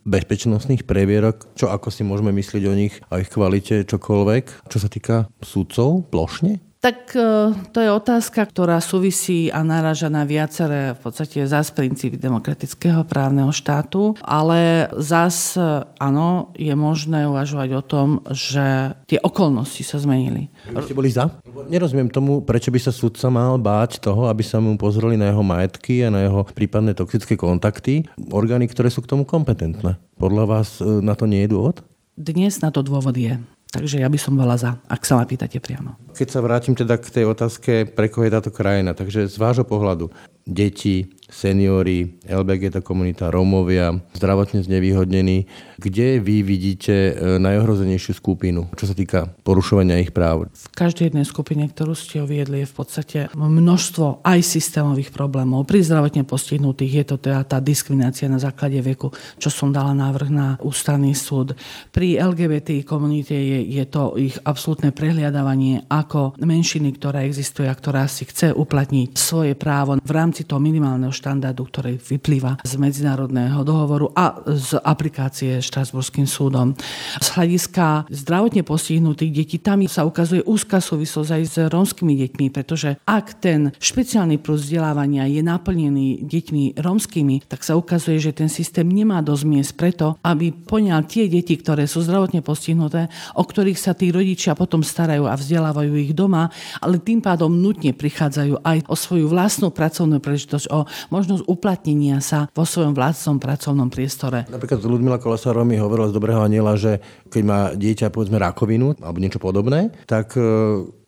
bezpečnostných 0.07 0.87
previerok, 0.87 1.51
čo 1.59 1.69
ako 1.69 1.91
si 1.91 2.07
môžeme 2.07 2.31
myslieť 2.31 2.65
o 2.71 2.75
nich 2.79 2.95
a 3.11 3.19
ich 3.19 3.29
kvalite 3.29 3.83
čokoľvek, 3.85 4.71
čo 4.71 4.79
sa 4.79 4.89
týka 4.89 5.27
súdcov 5.43 6.09
plošne? 6.09 6.66
Tak 6.87 7.19
e, 7.19 7.51
to 7.75 7.83
je 7.83 7.91
otázka, 7.91 8.47
ktorá 8.47 8.79
súvisí 8.79 9.51
a 9.51 9.67
naraža 9.67 10.07
na 10.07 10.23
viaceré 10.23 10.95
v 10.95 11.01
podstate 11.03 11.43
zás 11.43 11.75
princípy 11.75 12.15
demokratického 12.15 13.03
právneho 13.03 13.51
štátu, 13.51 14.15
ale 14.23 14.87
zás 14.95 15.59
e, 15.59 15.83
áno, 15.99 16.55
je 16.55 16.71
možné 16.79 17.27
uvažovať 17.27 17.71
o 17.75 17.83
tom, 17.83 18.09
že 18.31 18.95
tie 19.11 19.19
okolnosti 19.19 19.83
sa 19.83 19.99
zmenili. 19.99 20.47
Vy 20.71 20.87
ste 20.87 20.95
boli 20.95 21.11
za? 21.11 21.27
Nerozumiem 21.67 22.07
tomu, 22.07 22.39
prečo 22.47 22.71
by 22.71 22.79
sa 22.79 22.95
sudca 22.95 23.35
mal 23.35 23.59
báť 23.59 23.99
toho, 23.99 24.31
aby 24.31 24.47
sa 24.47 24.63
mu 24.63 24.79
pozreli 24.79 25.19
na 25.19 25.35
jeho 25.35 25.43
majetky 25.43 26.07
a 26.07 26.15
na 26.15 26.23
jeho 26.23 26.47
prípadné 26.47 26.95
toxické 26.95 27.35
kontakty, 27.35 28.07
orgány, 28.31 28.71
ktoré 28.71 28.95
sú 28.95 29.03
k 29.03 29.11
tomu 29.11 29.27
kompetentné. 29.27 29.99
Podľa 30.23 30.45
vás 30.47 30.79
e, 30.79 31.03
na 31.03 31.19
to 31.19 31.27
nie 31.27 31.43
je 31.43 31.51
dôvod? 31.51 31.83
Dnes 32.15 32.63
na 32.63 32.71
to 32.71 32.87
dôvod 32.87 33.19
je. 33.19 33.43
Takže 33.81 34.03
ja 34.03 34.09
by 34.09 34.19
som 34.21 34.35
bola 34.37 34.57
za, 34.57 34.81
ak 34.89 35.03
sa 35.05 35.21
ma 35.21 35.25
pýtate 35.29 35.61
priamo. 35.61 35.97
Keď 36.17 36.29
sa 36.29 36.41
vrátim 36.41 36.73
teda 36.73 36.97
k 36.97 37.13
tej 37.13 37.25
otázke, 37.29 37.73
pre 37.93 38.09
koho 38.09 38.25
je 38.25 38.33
táto 38.33 38.51
krajina, 38.51 38.97
takže 38.97 39.29
z 39.29 39.37
vášho 39.37 39.69
pohľadu, 39.69 40.09
deti, 40.47 41.16
seniori, 41.27 42.23
LBGT 42.23 42.81
komunita, 42.87 43.35
Rómovia, 43.35 43.99
zdravotne 44.15 44.63
znevýhodnení. 44.63 45.51
Kde 45.77 46.23
vy 46.23 46.47
vidíte 46.47 46.95
e, 46.95 47.13
najohrozenejšiu 47.43 48.17
skupinu, 48.17 48.71
čo 48.79 48.89
sa 48.89 48.95
týka 48.97 49.29
porušovania 49.43 50.01
ich 50.01 50.15
práv? 50.15 50.49
V 50.55 50.69
každej 50.73 51.13
jednej 51.13 51.27
skupine, 51.27 51.67
ktorú 51.67 51.93
ste 51.93 52.23
uviedli, 52.23 52.65
je 52.65 52.71
v 52.71 52.77
podstate 52.79 53.19
množstvo 53.35 54.23
aj 54.25 54.39
systémových 54.41 55.11
problémov. 55.11 55.67
Pri 55.69 55.83
zdravotne 55.83 56.25
postihnutých 56.25 56.93
je 57.03 57.05
to 57.05 57.17
teda 57.21 57.45
tá 57.45 57.59
diskriminácia 57.61 58.31
na 58.31 58.41
základe 58.41 58.79
veku, 58.81 59.13
čo 59.37 59.51
som 59.51 59.75
dala 59.75 59.93
návrh 59.93 60.31
na 60.31 60.57
ústavný 60.63 61.13
súd. 61.13 61.59
Pri 61.91 62.17
LGBT 62.17 62.87
komunite 62.87 63.35
je, 63.35 63.67
je 63.67 63.85
to 63.85 64.15
ich 64.17 64.39
absolútne 64.47 64.95
prehliadávanie 64.95 65.85
ako 65.91 66.39
menšiny, 66.41 66.95
ktorá 66.97 67.27
existuje 67.27 67.67
a 67.69 67.75
ktorá 67.75 68.07
si 68.07 68.25
chce 68.25 68.55
uplatniť 68.55 69.19
svoje 69.19 69.53
právo 69.59 69.99
v 70.01 70.13
rámci 70.15 70.49
toho 70.49 70.63
minimálneho 70.63 71.13
štandardu, 71.27 71.67
ktorý 71.67 71.99
vyplýva 71.99 72.63
z 72.63 72.79
medzinárodného 72.79 73.67
dohovoru 73.67 74.15
a 74.15 74.47
z 74.47 74.79
aplikácie 74.79 75.59
Štrasburským 75.59 76.23
súdom. 76.23 76.79
Z 77.19 77.35
hľadiska 77.35 78.07
zdravotne 78.07 78.63
postihnutých 78.63 79.35
detí 79.35 79.59
tam 79.59 79.83
sa 79.91 80.07
ukazuje 80.07 80.47
úzka 80.47 80.79
súvislosť 80.79 81.31
aj 81.35 81.43
s 81.43 81.57
rómskymi 81.67 82.15
deťmi, 82.15 82.47
pretože 82.55 83.03
ak 83.03 83.43
ten 83.43 83.75
špeciálny 83.83 84.39
plus 84.39 84.71
vzdelávania 84.71 85.27
je 85.27 85.43
naplnený 85.43 86.23
deťmi 86.31 86.79
rómskymi, 86.79 87.51
tak 87.51 87.67
sa 87.67 87.75
ukazuje, 87.75 88.23
že 88.23 88.31
ten 88.31 88.47
systém 88.47 88.87
nemá 88.87 89.19
dosť 89.19 89.45
miest 89.51 89.75
preto, 89.75 90.15
aby 90.23 90.55
poňal 90.55 91.11
tie 91.11 91.27
deti, 91.27 91.59
ktoré 91.59 91.91
sú 91.91 92.07
zdravotne 92.07 92.39
postihnuté, 92.47 93.11
o 93.35 93.43
ktorých 93.43 93.83
sa 93.83 93.99
tí 93.99 94.15
rodičia 94.15 94.55
potom 94.55 94.87
starajú 94.87 95.27
a 95.27 95.35
vzdelávajú 95.35 95.91
ich 95.99 96.15
doma, 96.15 96.55
ale 96.79 97.03
tým 97.03 97.19
pádom 97.19 97.51
nutne 97.51 97.91
prichádzajú 97.91 98.63
aj 98.63 98.79
o 98.87 98.95
svoju 98.95 99.27
vlastnú 99.27 99.75
pracovnú 99.75 100.23
príležitosť, 100.23 100.71
o 100.71 100.87
možnosť 101.11 101.47
uplatnenia 101.47 102.19
sa 102.23 102.51
vo 102.53 102.65
svojom 102.67 102.93
vlastnom 102.93 103.37
pracovnom 103.39 103.89
priestore. 103.89 104.45
Napríklad 104.51 104.83
Ludmila 104.85 105.21
Kolasárová 105.21 105.67
mi 105.67 105.79
hovorila 105.79 106.11
z 106.11 106.17
Dobrého 106.17 106.41
aniela, 106.43 106.75
že 106.79 106.99
keď 107.31 107.43
má 107.43 107.61
dieťa 107.75 108.13
povedzme 108.13 108.39
rakovinu 108.41 108.99
alebo 108.99 109.19
niečo 109.19 109.43
podobné, 109.43 109.95
tak 110.05 110.35
e, 110.39 110.43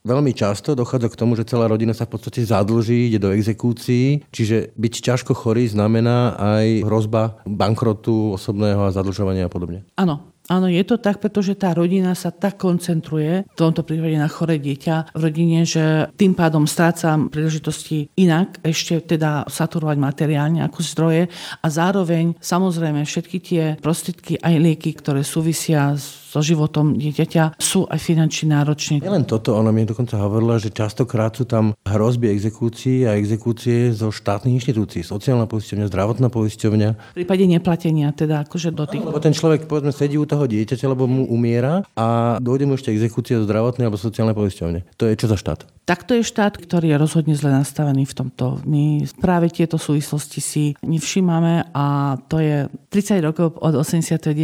Veľmi 0.06 0.30
často 0.30 0.78
dochádza 0.78 1.10
k 1.10 1.18
tomu, 1.18 1.34
že 1.34 1.48
celá 1.48 1.66
rodina 1.66 1.90
sa 1.90 2.06
v 2.06 2.14
podstate 2.16 2.46
zadlží, 2.46 3.10
ide 3.10 3.18
do 3.18 3.34
exekúcií, 3.34 4.22
čiže 4.30 4.72
byť 4.78 4.94
ťažko 5.02 5.34
chorý 5.34 5.66
znamená 5.66 6.38
aj 6.38 6.86
hrozba 6.86 7.42
bankrotu 7.44 8.38
osobného 8.38 8.88
a 8.88 8.94
zadlžovania 8.94 9.46
a 9.46 9.52
podobne. 9.52 9.82
Áno, 9.98 10.28
Áno, 10.48 10.64
je 10.64 10.80
to 10.80 10.96
tak, 10.96 11.20
pretože 11.20 11.60
tá 11.60 11.76
rodina 11.76 12.16
sa 12.16 12.32
tak 12.32 12.56
koncentruje, 12.56 13.44
v 13.44 13.56
tomto 13.56 13.84
prípade 13.84 14.16
na 14.16 14.32
chore 14.32 14.56
dieťa 14.56 15.12
v 15.12 15.20
rodine, 15.20 15.68
že 15.68 16.08
tým 16.16 16.32
pádom 16.32 16.64
strácam 16.64 17.28
príležitosti 17.28 18.08
inak 18.16 18.56
ešte 18.64 19.04
teda 19.04 19.44
saturovať 19.44 20.00
materiálne 20.00 20.64
ako 20.64 20.80
zdroje 20.80 21.28
a 21.60 21.66
zároveň 21.68 22.32
samozrejme 22.40 23.04
všetky 23.04 23.36
tie 23.44 23.62
prostriedky 23.76 24.40
aj 24.40 24.54
lieky, 24.56 24.96
ktoré 24.96 25.20
súvisia 25.20 25.92
s 25.92 26.27
so 26.28 26.44
životom 26.44 26.92
dieťaťa 27.00 27.56
sú 27.56 27.88
aj 27.88 27.97
finančne 27.97 28.52
náročné. 28.52 29.00
Nielen 29.00 29.25
toto, 29.25 29.56
ona 29.56 29.73
mi 29.73 29.88
dokonca 29.88 30.20
hovorila, 30.20 30.61
že 30.61 30.68
častokrát 30.68 31.32
sú 31.32 31.49
tam 31.49 31.73
hrozby 31.88 32.28
exekúcií 32.28 33.08
a 33.08 33.16
exekúcie 33.16 33.88
zo 33.97 34.12
štátnych 34.12 34.61
inštitúcií, 34.61 35.00
sociálna 35.00 35.49
poisťovňa, 35.49 35.88
zdravotná 35.88 36.28
poisťovňa. 36.28 37.16
V 37.16 37.25
prípade 37.25 37.49
neplatenia, 37.49 38.12
teda 38.12 38.44
akože 38.44 38.76
do 38.76 38.85
tých... 38.85 39.00
Lebo 39.00 39.25
ten 39.25 39.32
človek 39.32 39.64
povedzme 39.64 39.97
sedí 39.97 40.20
u 40.20 40.28
toho 40.28 40.44
dieťaťa, 40.44 40.85
lebo 40.92 41.08
mu 41.08 41.25
umiera 41.32 41.80
a 41.97 42.37
dojde 42.37 42.68
mu 42.68 42.76
ešte 42.76 42.92
exekúcia 42.92 43.40
zo 43.40 43.49
zdravotnej 43.49 43.88
alebo 43.88 43.97
sociálnej 43.97 44.37
poisťovne. 44.37 44.85
To 45.00 45.08
je 45.08 45.16
čo 45.16 45.32
za 45.32 45.40
štát? 45.40 45.64
Tak 45.88 46.04
to 46.04 46.20
je 46.20 46.28
štát, 46.28 46.61
ktorý 46.61 46.92
je 46.92 47.00
rozhodne 47.00 47.32
zle 47.32 47.49
nastavený 47.49 48.04
v 48.04 48.12
tomto. 48.12 48.61
My 48.68 49.08
práve 49.25 49.49
tieto 49.49 49.80
súvislosti 49.80 50.40
si 50.44 50.64
nevšímame 50.85 51.73
a 51.73 52.20
to 52.28 52.44
je 52.44 52.68
30 52.92 53.25
rokov 53.25 53.56
od 53.56 53.73
89. 53.73 54.37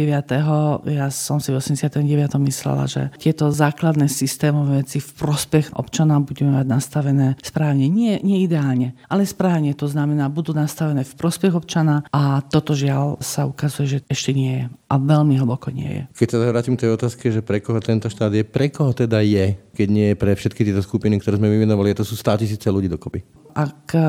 Ja 0.89 1.13
som 1.13 1.37
si 1.37 1.53
v 1.53 1.61
89. 1.75 2.39
myslela, 2.39 2.87
že 2.87 3.11
tieto 3.19 3.51
základné 3.51 4.07
systémové 4.07 4.81
veci 4.81 5.03
v 5.03 5.11
prospech 5.13 5.75
občana 5.75 6.17
budeme 6.23 6.55
mať 6.55 6.65
nastavené 6.65 7.27
správne. 7.43 7.91
Nie, 7.91 8.23
nie 8.23 8.41
ideálne, 8.47 8.95
ale 9.11 9.27
správne. 9.27 9.75
To 9.75 9.85
znamená, 9.85 10.31
budú 10.31 10.55
nastavené 10.55 11.03
v 11.03 11.13
prospech 11.13 11.53
občana 11.53 12.07
a 12.09 12.39
toto 12.41 12.71
žiaľ 12.73 13.19
sa 13.19 13.45
ukazuje, 13.45 13.85
že 13.85 13.99
ešte 14.07 14.31
nie 14.31 14.63
je. 14.63 14.65
A 14.87 14.95
veľmi 14.95 15.35
hlboko 15.35 15.69
nie 15.69 15.89
je. 15.91 16.01
Keď 16.25 16.27
sa 16.31 16.37
vrátim 16.49 16.79
k 16.79 16.87
tej 16.87 16.95
otázke, 16.95 17.27
že 17.29 17.43
pre 17.43 17.59
koho 17.59 17.83
tento 17.83 18.07
štát 18.07 18.31
je, 18.31 18.47
pre 18.47 18.71
koho 18.71 18.95
teda 18.95 19.19
je, 19.19 19.59
keď 19.75 19.87
nie 19.91 20.07
je 20.13 20.15
pre 20.15 20.31
všetky 20.31 20.63
tieto 20.63 20.79
skupiny, 20.79 21.19
ktoré 21.19 21.35
sme 21.35 21.51
vymenovali, 21.51 21.97
to 21.97 22.07
sú 22.07 22.15
100 22.15 22.41
tisíce 22.47 22.67
ľudí 22.71 22.87
dokopy 22.87 23.44
ak 23.55 23.95
eh, 23.95 24.03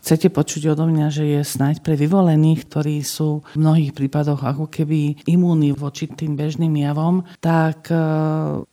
chcete 0.00 0.32
počuť 0.32 0.72
odo 0.72 0.88
mňa, 0.88 1.06
že 1.12 1.24
je 1.28 1.40
snáď 1.44 1.84
pre 1.84 1.92
vyvolených, 1.94 2.64
ktorí 2.64 3.04
sú 3.04 3.44
v 3.52 3.60
mnohých 3.60 3.92
prípadoch 3.92 4.40
ako 4.40 4.72
keby 4.72 5.28
imúni 5.28 5.76
voči 5.76 6.08
tým 6.08 6.34
bežným 6.34 6.72
javom, 6.80 7.28
tak 7.44 7.92
eh, 7.92 8.00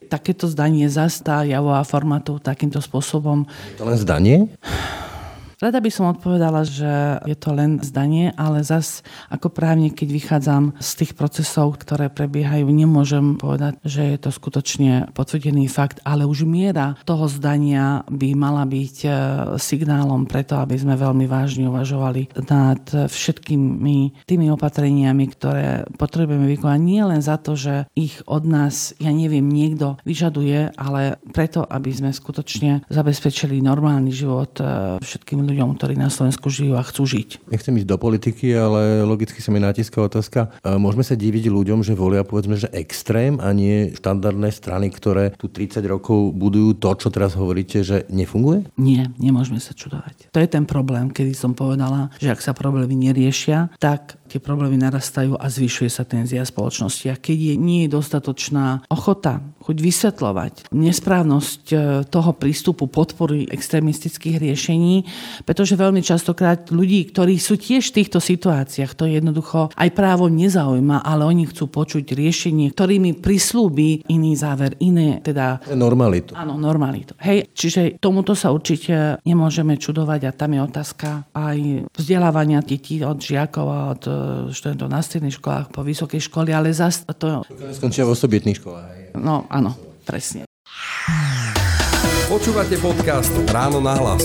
takéto 0.07 0.47
zdanie 0.47 0.87
zastá 0.87 1.43
javová 1.43 1.83
formátu 1.83 2.39
takýmto 2.39 2.79
spôsobom. 2.79 3.43
To 3.75 3.83
len 3.83 3.99
zdanie? 3.99 4.47
Rada 5.59 5.83
by 5.83 5.91
som 5.91 6.07
odpovedala, 6.07 6.63
že 6.63 7.19
je 7.27 7.35
to 7.35 7.51
len 7.51 7.83
zdanie, 7.83 8.31
ale 8.39 8.63
zas 8.63 9.03
ako 9.27 9.51
právnik, 9.51 9.99
keď 9.99 10.09
vychádzam 10.15 10.63
z 10.79 10.91
tých 11.03 11.19
procesov, 11.19 11.75
ktoré 11.83 12.07
prebiehajú, 12.07 12.63
nemôžem 12.63 13.35
povedať, 13.35 13.75
že 13.83 14.07
je 14.07 14.17
to 14.23 14.31
skutočne 14.31 15.11
potvrdený 15.11 15.67
fakt, 15.67 15.99
ale 16.07 16.23
už 16.23 16.47
miera 16.47 16.95
toho 17.03 17.27
zdania 17.27 18.07
by 18.07 18.39
mala 18.39 18.63
byť 18.63 18.95
e, 19.03 19.09
signálom 19.59 20.31
preto, 20.31 20.55
aby 20.55 20.79
sme 20.79 20.95
veľmi 20.95 21.27
vážne 21.27 21.67
uvažovali 21.67 22.39
nad 22.47 22.79
všetkými 23.11 24.23
tými 24.31 24.47
opatreniami, 24.55 25.25
ktoré 25.35 25.83
potrebujeme 25.99 26.47
vykonať. 26.55 26.79
Nie 26.79 27.03
len 27.03 27.19
za 27.19 27.35
to, 27.35 27.59
že 27.59 27.83
ich 27.99 28.23
od 28.31 28.47
nás, 28.47 28.95
ja 28.95 29.11
neviem, 29.11 29.43
niekto 29.43 29.99
vyžaduje, 30.07 30.71
ale 30.79 31.19
preto, 31.35 31.67
aby 31.67 31.91
sme 31.91 32.15
skutočne 32.15 32.87
zabezpečili 32.87 33.59
normálny 33.59 34.15
život 34.15 34.55
e, 34.63 35.03
všetkým 35.03 35.43
ľuďom, 35.43 35.48
ktorí 35.55 35.97
na 35.97 36.13
Slovensku 36.13 36.51
žijú 36.51 36.77
a 36.77 36.83
chcú 36.85 37.09
žiť. 37.09 37.49
Nechcem 37.49 37.73
ísť 37.79 37.89
do 37.89 37.97
politiky, 37.97 38.53
ale 38.53 39.01
logicky 39.07 39.41
sa 39.41 39.49
mi 39.49 39.57
natíska 39.57 39.97
otázka. 39.97 40.53
Môžeme 40.61 41.01
sa 41.01 41.17
diviť 41.17 41.49
ľuďom, 41.49 41.81
že 41.81 41.97
volia 41.97 42.21
povedzme, 42.27 42.59
že 42.59 42.69
extrém 42.69 43.41
a 43.41 43.49
nie 43.55 43.95
štandardné 43.97 44.53
strany, 44.53 44.93
ktoré 44.93 45.33
tu 45.39 45.49
30 45.49 45.81
rokov 45.89 46.35
budujú 46.37 46.77
to, 46.77 46.93
čo 46.99 47.09
teraz 47.09 47.33
hovoríte, 47.33 47.81
že 47.81 48.05
nefunguje? 48.11 48.67
Nie, 48.77 49.09
nemôžeme 49.17 49.57
sa 49.57 49.73
čudovať. 49.73 50.29
To 50.35 50.39
je 50.43 50.51
ten 50.51 50.67
problém, 50.67 51.09
kedy 51.09 51.33
som 51.33 51.57
povedala, 51.57 52.13
že 52.19 52.29
ak 52.29 52.43
sa 52.43 52.53
problémy 52.53 52.93
neriešia, 52.93 53.73
tak 53.79 54.18
tie 54.29 54.37
problémy 54.37 54.77
narastajú 54.77 55.33
a 55.33 55.49
zvyšuje 55.49 55.89
sa 55.89 56.05
tenzia 56.05 56.45
spoločnosti. 56.45 57.09
A 57.09 57.17
keď 57.17 57.37
je, 57.37 57.55
nie 57.57 57.89
je 57.89 57.93
dostatočná 57.97 58.85
ochota 58.93 59.41
chuť 59.65 59.77
vysvetľovať 59.81 60.53
nesprávnosť 60.69 61.63
e, 61.69 61.75
toho 62.07 62.31
prístupu 62.37 62.85
podpory 62.89 63.49
extrémistických 63.49 64.37
riešení, 64.37 65.05
pretože 65.43 65.73
veľmi 65.77 66.05
častokrát 66.05 66.69
ľudí, 66.69 67.09
ktorí 67.09 67.41
sú 67.41 67.57
tiež 67.57 67.89
v 67.89 67.95
týchto 68.01 68.21
situáciách, 68.21 68.93
to 68.93 69.09
jednoducho 69.09 69.73
aj 69.73 69.89
právo 69.93 70.29
nezaujíma, 70.29 71.01
ale 71.01 71.25
oni 71.25 71.49
chcú 71.49 71.69
počuť 71.69 72.13
riešenie, 72.13 72.73
ktorými 72.73 73.17
prislúbi 73.17 74.05
iný 74.09 74.33
záver, 74.37 74.77
iné 74.81 75.21
teda... 75.21 75.61
Normalitu. 75.73 76.33
Áno, 76.33 76.57
normalitu. 76.57 77.13
Hej, 77.21 77.51
čiže 77.53 78.01
tomuto 78.01 78.33
sa 78.33 78.49
určite 78.49 79.21
nemôžeme 79.25 79.77
čudovať 79.77 80.21
a 80.29 80.35
tam 80.35 80.55
je 80.55 80.61
otázka 80.65 81.09
aj 81.35 81.57
vzdelávania 81.93 82.59
detí 82.65 83.01
od 83.05 83.21
žiakov 83.21 83.67
a 83.69 83.79
od 83.93 84.03
študentov 84.53 84.88
na 84.89 85.01
stredných 85.03 85.38
školách, 85.38 85.73
po 85.73 85.82
vysokej 85.84 86.21
škole, 86.23 86.49
ale 86.51 86.71
zase 86.71 87.03
to... 87.17 87.43
Skončia 87.75 88.08
v 88.08 88.13
osobitných 88.15 88.58
školách. 88.60 89.17
No, 89.19 89.49
áno, 89.49 89.75
presne. 90.08 90.47
Počúvate 92.29 92.77
podcast 92.77 93.34
Ráno 93.49 93.82
na 93.82 93.97
hlas. 93.97 94.21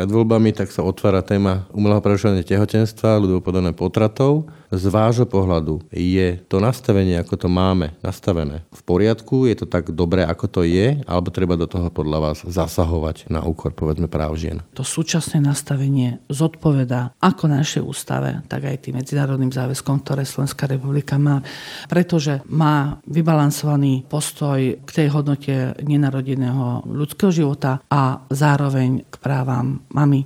Pred 0.00 0.08
voľbami, 0.08 0.56
tak 0.56 0.72
sa 0.72 0.80
otvára 0.80 1.20
téma 1.20 1.68
umelého 1.76 2.00
prerušovania 2.00 2.40
tehotenstva, 2.40 3.20
ľudovo 3.20 3.44
potratov. 3.76 4.48
Z 4.70 4.86
vášho 4.86 5.26
pohľadu 5.26 5.82
je 5.90 6.38
to 6.46 6.62
nastavenie, 6.62 7.18
ako 7.18 7.34
to 7.34 7.48
máme 7.50 7.90
nastavené, 8.06 8.62
v 8.70 8.82
poriadku? 8.86 9.50
Je 9.50 9.58
to 9.58 9.66
tak 9.66 9.90
dobré, 9.90 10.22
ako 10.22 10.46
to 10.46 10.60
je? 10.62 11.02
Alebo 11.10 11.34
treba 11.34 11.58
do 11.58 11.66
toho 11.66 11.90
podľa 11.90 12.18
vás 12.22 12.38
zasahovať 12.46 13.26
na 13.28 13.42
úkor, 13.42 13.74
povedzme, 13.74 14.06
práv 14.06 14.38
žien? 14.38 14.62
To 14.78 14.86
súčasné 14.86 15.42
nastavenie 15.42 16.22
zodpoveda 16.30 17.18
ako 17.18 17.50
našej 17.50 17.82
ústave, 17.82 18.46
tak 18.46 18.70
aj 18.70 18.88
tým 18.88 19.02
medzinárodným 19.02 19.50
záväzkom, 19.50 20.06
ktoré 20.06 20.22
Slovenská 20.22 20.70
republika 20.70 21.18
má, 21.18 21.42
pretože 21.90 22.38
má 22.46 23.02
vybalansovaný 23.10 24.06
postoj 24.06 24.80
k 24.80 24.90
tej 24.94 25.12
hodnote 25.12 25.82
nenarodeného 25.82 26.86
ľudského 26.86 27.34
života 27.34 27.82
a 27.90 28.22
zároveň 28.30 29.02
k 29.10 29.14
právam 29.18 29.82
mamy 29.94 30.24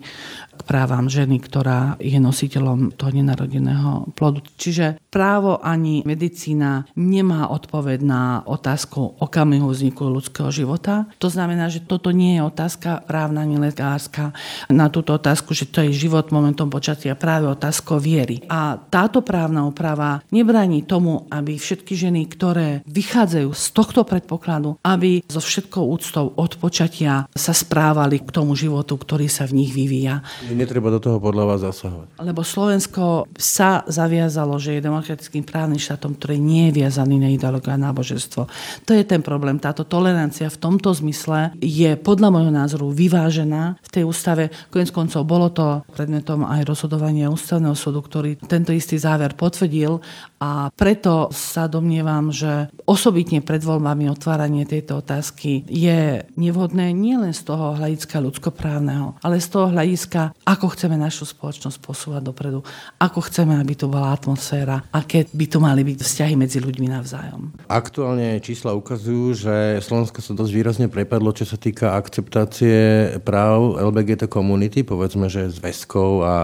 k 0.53 0.53
právam 0.62 1.10
ženy, 1.10 1.42
ktorá 1.42 1.98
je 1.98 2.16
nositeľom 2.22 2.94
toho 2.94 3.10
nenarodeného 3.10 4.14
plodu. 4.14 4.38
Čiže 4.54 5.02
právo 5.10 5.58
ani 5.58 6.06
medicína 6.06 6.86
nemá 6.94 7.50
odpoveď 7.50 7.98
na 8.06 8.22
otázku 8.46 9.18
okamihu 9.18 9.66
vzniku 9.66 10.06
ľudského 10.06 10.54
života. 10.54 11.10
To 11.18 11.26
znamená, 11.26 11.66
že 11.66 11.82
toto 11.82 12.14
nie 12.14 12.38
je 12.38 12.46
otázka 12.46 13.02
právna 13.08 13.42
ani 13.42 13.58
lekárska 13.58 14.30
na 14.70 14.86
túto 14.86 15.18
otázku, 15.18 15.56
že 15.56 15.66
to 15.66 15.82
je 15.86 16.06
život 16.06 16.30
momentom 16.30 16.70
počatia 16.70 17.18
práve 17.18 17.50
otázka 17.50 17.96
viery. 17.98 18.44
A 18.46 18.76
táto 18.76 19.24
právna 19.24 19.64
úprava 19.64 20.20
nebráni 20.30 20.84
tomu, 20.84 21.26
aby 21.32 21.56
všetky 21.56 21.96
ženy, 21.96 22.28
ktoré 22.28 22.84
vychádzajú 22.84 23.48
z 23.54 23.64
tohto 23.72 24.04
predpokladu, 24.04 24.76
aby 24.84 25.24
so 25.24 25.40
všetkou 25.40 25.84
úctou 25.88 26.36
od 26.36 26.52
počatia 26.60 27.26
sa 27.32 27.52
správali 27.56 28.20
k 28.20 28.28
tomu 28.28 28.52
životu, 28.58 28.98
ktorý 28.98 29.30
sa 29.30 29.48
v 29.48 29.64
nich 29.64 29.72
vyvíja. 29.72 30.20
Netreba 30.52 30.92
do 30.92 31.00
toho 31.00 31.16
podľa 31.16 31.44
vás 31.48 31.61
zasahovať. 31.64 32.20
Lebo 32.20 32.44
Slovensko 32.44 33.30
sa 33.33 33.80
zaviazalo, 33.88 34.61
že 34.61 34.76
je 34.76 34.85
demokratickým 34.85 35.46
právnym 35.46 35.80
štátom, 35.80 36.18
ktorý 36.18 36.37
nie 36.37 36.68
je 36.68 36.85
viazaný 36.85 37.16
na 37.16 37.33
ideológiu 37.33 37.72
a 37.72 37.80
náboženstvo. 37.80 38.42
To 38.85 38.92
je 38.92 39.04
ten 39.09 39.24
problém. 39.24 39.57
Táto 39.57 39.88
tolerancia 39.88 40.52
v 40.52 40.61
tomto 40.61 40.92
zmysle 40.92 41.57
je 41.62 41.96
podľa 41.96 42.28
môjho 42.28 42.52
názoru 42.52 42.92
vyvážená 42.92 43.80
v 43.80 43.88
tej 43.88 44.04
ústave. 44.04 44.52
Konec 44.68 44.92
koncov 44.92 45.24
bolo 45.24 45.48
to 45.48 45.80
predmetom 45.96 46.44
aj 46.44 46.68
rozhodovania 46.68 47.33
ústavného 47.33 47.72
súdu, 47.72 48.04
ktorý 48.04 48.37
tento 48.44 48.74
istý 48.74 49.00
záver 49.00 49.33
potvrdil 49.33 50.04
a 50.44 50.68
preto 50.76 51.33
sa 51.33 51.64
domnievam, 51.64 52.28
že 52.28 52.68
osobitne 52.85 53.40
pred 53.40 53.64
voľbami 53.64 54.12
otváranie 54.12 54.68
tejto 54.68 55.00
otázky 55.00 55.64
je 55.64 56.20
nevhodné 56.37 56.92
nielen 56.92 57.33
z 57.33 57.48
toho 57.48 57.80
hľadiska 57.80 58.20
ľudskoprávneho, 58.20 59.16
ale 59.24 59.40
z 59.40 59.48
toho 59.48 59.72
hľadiska 59.72 60.33
ako 60.44 60.76
chceme 60.76 61.00
našu 61.00 61.24
spoločnosť 61.24 61.80
posúvať 61.80 62.22
dopredu, 62.28 62.60
ako 63.00 63.24
chceme, 63.32 63.56
aby 63.56 63.72
tu 63.72 63.88
bola 63.88 64.12
atmosféra, 64.12 64.84
aké 64.92 65.24
by 65.32 65.46
tu 65.48 65.58
mali 65.58 65.80
byť 65.80 65.98
vzťahy 66.04 66.34
medzi 66.36 66.60
ľuďmi 66.60 66.86
navzájom. 66.92 67.64
Aktuálne 67.64 68.36
čísla 68.44 68.76
ukazujú, 68.76 69.32
že 69.32 69.80
Slovensko 69.80 70.20
sa 70.20 70.36
dosť 70.36 70.52
výrazne 70.52 70.86
prepadlo, 70.92 71.32
čo 71.32 71.48
sa 71.48 71.56
týka 71.56 71.96
akceptácie 71.96 73.16
práv 73.24 73.80
LBGT 73.80 74.28
komunity, 74.28 74.84
povedzme, 74.84 75.32
že 75.32 75.48
zväzkov 75.48 76.10
a 76.20 76.34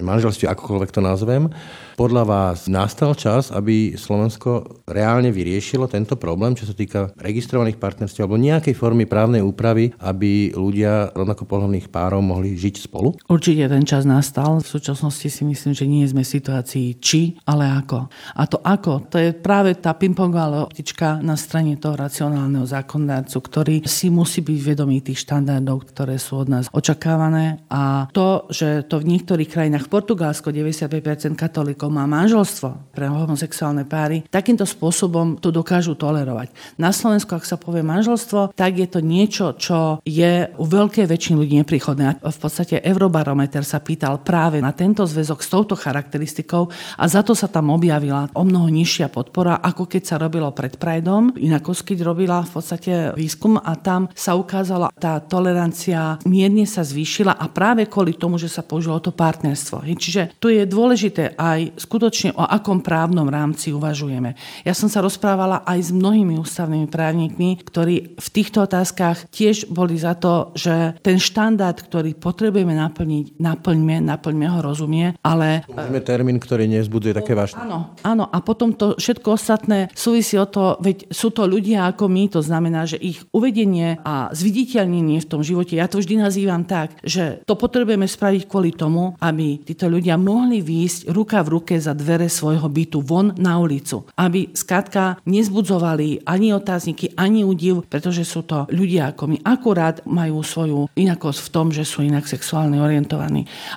manželství, 0.00 0.48
akokoľvek 0.48 0.90
to 0.90 1.00
nazvem. 1.04 1.52
Podľa 1.92 2.24
vás 2.24 2.72
nastal 2.72 3.12
čas, 3.12 3.52
aby 3.52 3.94
Slovensko 4.00 4.80
reálne 4.88 5.28
vyriešilo 5.28 5.92
tento 5.92 6.16
problém, 6.16 6.56
čo 6.56 6.64
sa 6.64 6.72
týka 6.72 7.12
registrovaných 7.20 7.76
partnerstiev 7.76 8.24
alebo 8.24 8.40
nejakej 8.40 8.72
formy 8.72 9.04
právnej 9.04 9.44
úpravy, 9.44 9.92
aby 10.00 10.56
ľudia 10.56 11.12
rovnako 11.12 11.44
pohľadných 11.44 11.92
párov 11.92 12.24
mohli 12.24 12.56
žiť 12.56 12.88
spolu? 12.88 13.12
Určite 13.32 13.64
ten 13.64 13.88
čas 13.88 14.04
nastal. 14.04 14.60
V 14.60 14.68
súčasnosti 14.68 15.24
si 15.24 15.40
myslím, 15.40 15.72
že 15.72 15.88
nie 15.88 16.04
sme 16.04 16.20
v 16.20 16.32
situácii 16.36 17.00
či, 17.00 17.40
ale 17.48 17.64
ako. 17.64 18.12
A 18.36 18.44
to 18.44 18.60
ako, 18.60 19.08
to 19.08 19.16
je 19.16 19.32
práve 19.32 19.72
tá 19.80 19.96
pingpongová 19.96 20.52
loptička 20.52 21.24
na 21.24 21.32
strane 21.40 21.80
toho 21.80 21.96
racionálneho 21.96 22.68
zákonodárcu, 22.68 23.38
ktorý 23.40 23.76
si 23.88 24.12
musí 24.12 24.44
byť 24.44 24.58
vedomý 24.60 25.00
tých 25.00 25.24
štandardov, 25.24 25.88
ktoré 25.96 26.20
sú 26.20 26.44
od 26.44 26.52
nás 26.52 26.68
očakávané. 26.76 27.64
A 27.72 28.12
to, 28.12 28.52
že 28.52 28.84
to 28.84 29.00
v 29.00 29.16
niektorých 29.16 29.48
krajinách, 29.48 29.88
Portugalsko 29.88 30.52
95% 30.52 31.32
katolíkov 31.32 31.88
má 31.88 32.04
manželstvo 32.04 32.92
pre 32.92 33.08
homosexuálne 33.08 33.88
páry, 33.88 34.28
takýmto 34.28 34.68
spôsobom 34.68 35.40
to 35.40 35.48
dokážu 35.48 35.96
tolerovať. 35.96 36.52
Na 36.76 36.92
Slovensku, 36.92 37.32
ak 37.32 37.48
sa 37.48 37.56
povie 37.56 37.80
manželstvo, 37.80 38.52
tak 38.52 38.76
je 38.76 38.92
to 38.92 39.00
niečo, 39.00 39.56
čo 39.56 40.04
je 40.04 40.52
u 40.52 40.64
veľkej 40.68 41.08
väčšiny 41.08 41.34
ľudí 41.40 41.54
nepríchodné. 41.64 42.20
V 42.20 42.36
podstate 42.36 42.76
Eurobarometer 43.22 43.62
sa 43.62 43.78
pýtal 43.78 44.18
práve 44.18 44.58
na 44.58 44.74
tento 44.74 45.06
zväzok 45.06 45.46
s 45.46 45.48
touto 45.48 45.78
charakteristikou 45.78 46.66
a 46.98 47.06
za 47.06 47.22
to 47.22 47.38
sa 47.38 47.46
tam 47.46 47.70
objavila 47.70 48.26
o 48.34 48.42
mnoho 48.42 48.66
nižšia 48.66 49.14
podpora, 49.14 49.62
ako 49.62 49.86
keď 49.86 50.02
sa 50.02 50.16
robilo 50.18 50.50
pred 50.50 50.74
Prideom. 50.74 51.38
Keď 51.38 51.98
robila 52.02 52.42
v 52.42 52.50
podstate 52.50 53.14
výskum 53.14 53.62
a 53.62 53.78
tam 53.78 54.10
sa 54.10 54.34
ukázala 54.34 54.90
tá 54.98 55.22
tolerancia 55.22 56.18
mierne 56.26 56.66
sa 56.66 56.82
zvýšila 56.82 57.38
a 57.38 57.46
práve 57.46 57.86
kvôli 57.86 58.18
tomu, 58.18 58.42
že 58.42 58.50
sa 58.50 58.66
použilo 58.66 58.98
to 58.98 59.14
partnerstvo. 59.14 59.86
Čiže 59.86 60.42
tu 60.42 60.50
je 60.50 60.66
dôležité 60.66 61.38
aj 61.38 61.78
skutočne 61.78 62.34
o 62.34 62.42
akom 62.42 62.82
právnom 62.82 63.30
rámci 63.30 63.70
uvažujeme. 63.70 64.34
Ja 64.66 64.74
som 64.74 64.90
sa 64.90 64.98
rozprávala 64.98 65.62
aj 65.62 65.78
s 65.78 65.90
mnohými 65.94 66.34
ústavnými 66.42 66.90
právnikmi, 66.90 67.62
ktorí 67.62 68.18
v 68.18 68.28
týchto 68.34 68.66
otázkach 68.66 69.30
tiež 69.30 69.70
boli 69.70 69.94
za 69.94 70.18
to, 70.18 70.50
že 70.58 70.98
ten 71.04 71.22
štandard, 71.22 71.78
ktorý 71.78 72.16
potrebujeme 72.16 72.72
naplniť, 72.72 73.11
naplňme, 73.40 74.04
naplňme 74.04 74.46
ho, 74.46 74.58
rozumie, 74.62 75.16
ale... 75.24 75.66
Máme 75.72 76.04
termín, 76.04 76.38
ktorý 76.38 76.70
nezbudzuje 76.70 77.16
také 77.16 77.32
vážne. 77.34 77.66
Áno, 77.66 77.96
áno, 78.06 78.24
a 78.30 78.38
potom 78.44 78.76
to 78.76 78.94
všetko 79.00 79.34
ostatné 79.34 79.90
súvisí 79.96 80.38
o 80.38 80.46
to, 80.46 80.78
veď 80.78 81.10
sú 81.10 81.34
to 81.34 81.48
ľudia 81.48 81.90
ako 81.90 82.06
my, 82.06 82.30
to 82.30 82.40
znamená, 82.44 82.86
že 82.86 83.00
ich 83.00 83.24
uvedenie 83.34 83.98
a 84.06 84.30
zviditeľnenie 84.30 85.18
v 85.18 85.30
tom 85.30 85.42
živote, 85.42 85.74
ja 85.74 85.90
to 85.90 85.98
vždy 85.98 86.20
nazývam 86.20 86.62
tak, 86.62 86.94
že 87.02 87.42
to 87.48 87.58
potrebujeme 87.58 88.06
spraviť 88.06 88.46
kvôli 88.46 88.70
tomu, 88.76 89.16
aby 89.18 89.58
títo 89.66 89.90
ľudia 89.90 90.14
mohli 90.20 90.60
výjsť 90.62 91.10
ruka 91.10 91.40
v 91.42 91.48
ruke 91.58 91.72
ruke 91.72 91.80
za 91.80 91.96
dvere 91.96 92.28
svojho 92.28 92.68
bytu 92.68 93.00
von 93.00 93.32
na 93.40 93.56
ulicu. 93.56 94.04
Aby 94.18 94.52
skrátka 94.52 95.16
nezbudzovali 95.24 96.28
ani 96.28 96.52
otázniky, 96.52 97.16
ani 97.16 97.46
údiv, 97.46 97.88
pretože 97.88 98.28
sú 98.28 98.44
to 98.44 98.68
ľudia 98.68 99.16
ako 99.16 99.30
my. 99.32 99.36
Akurát 99.46 100.04
majú 100.04 100.44
svoju 100.44 100.92
inakosť 100.92 101.40
v 101.40 101.52
tom, 101.54 101.66
že 101.72 101.88
sú 101.88 102.04
inak 102.04 102.28
sexuálne 102.28 102.76
orientovaní. 102.76 103.00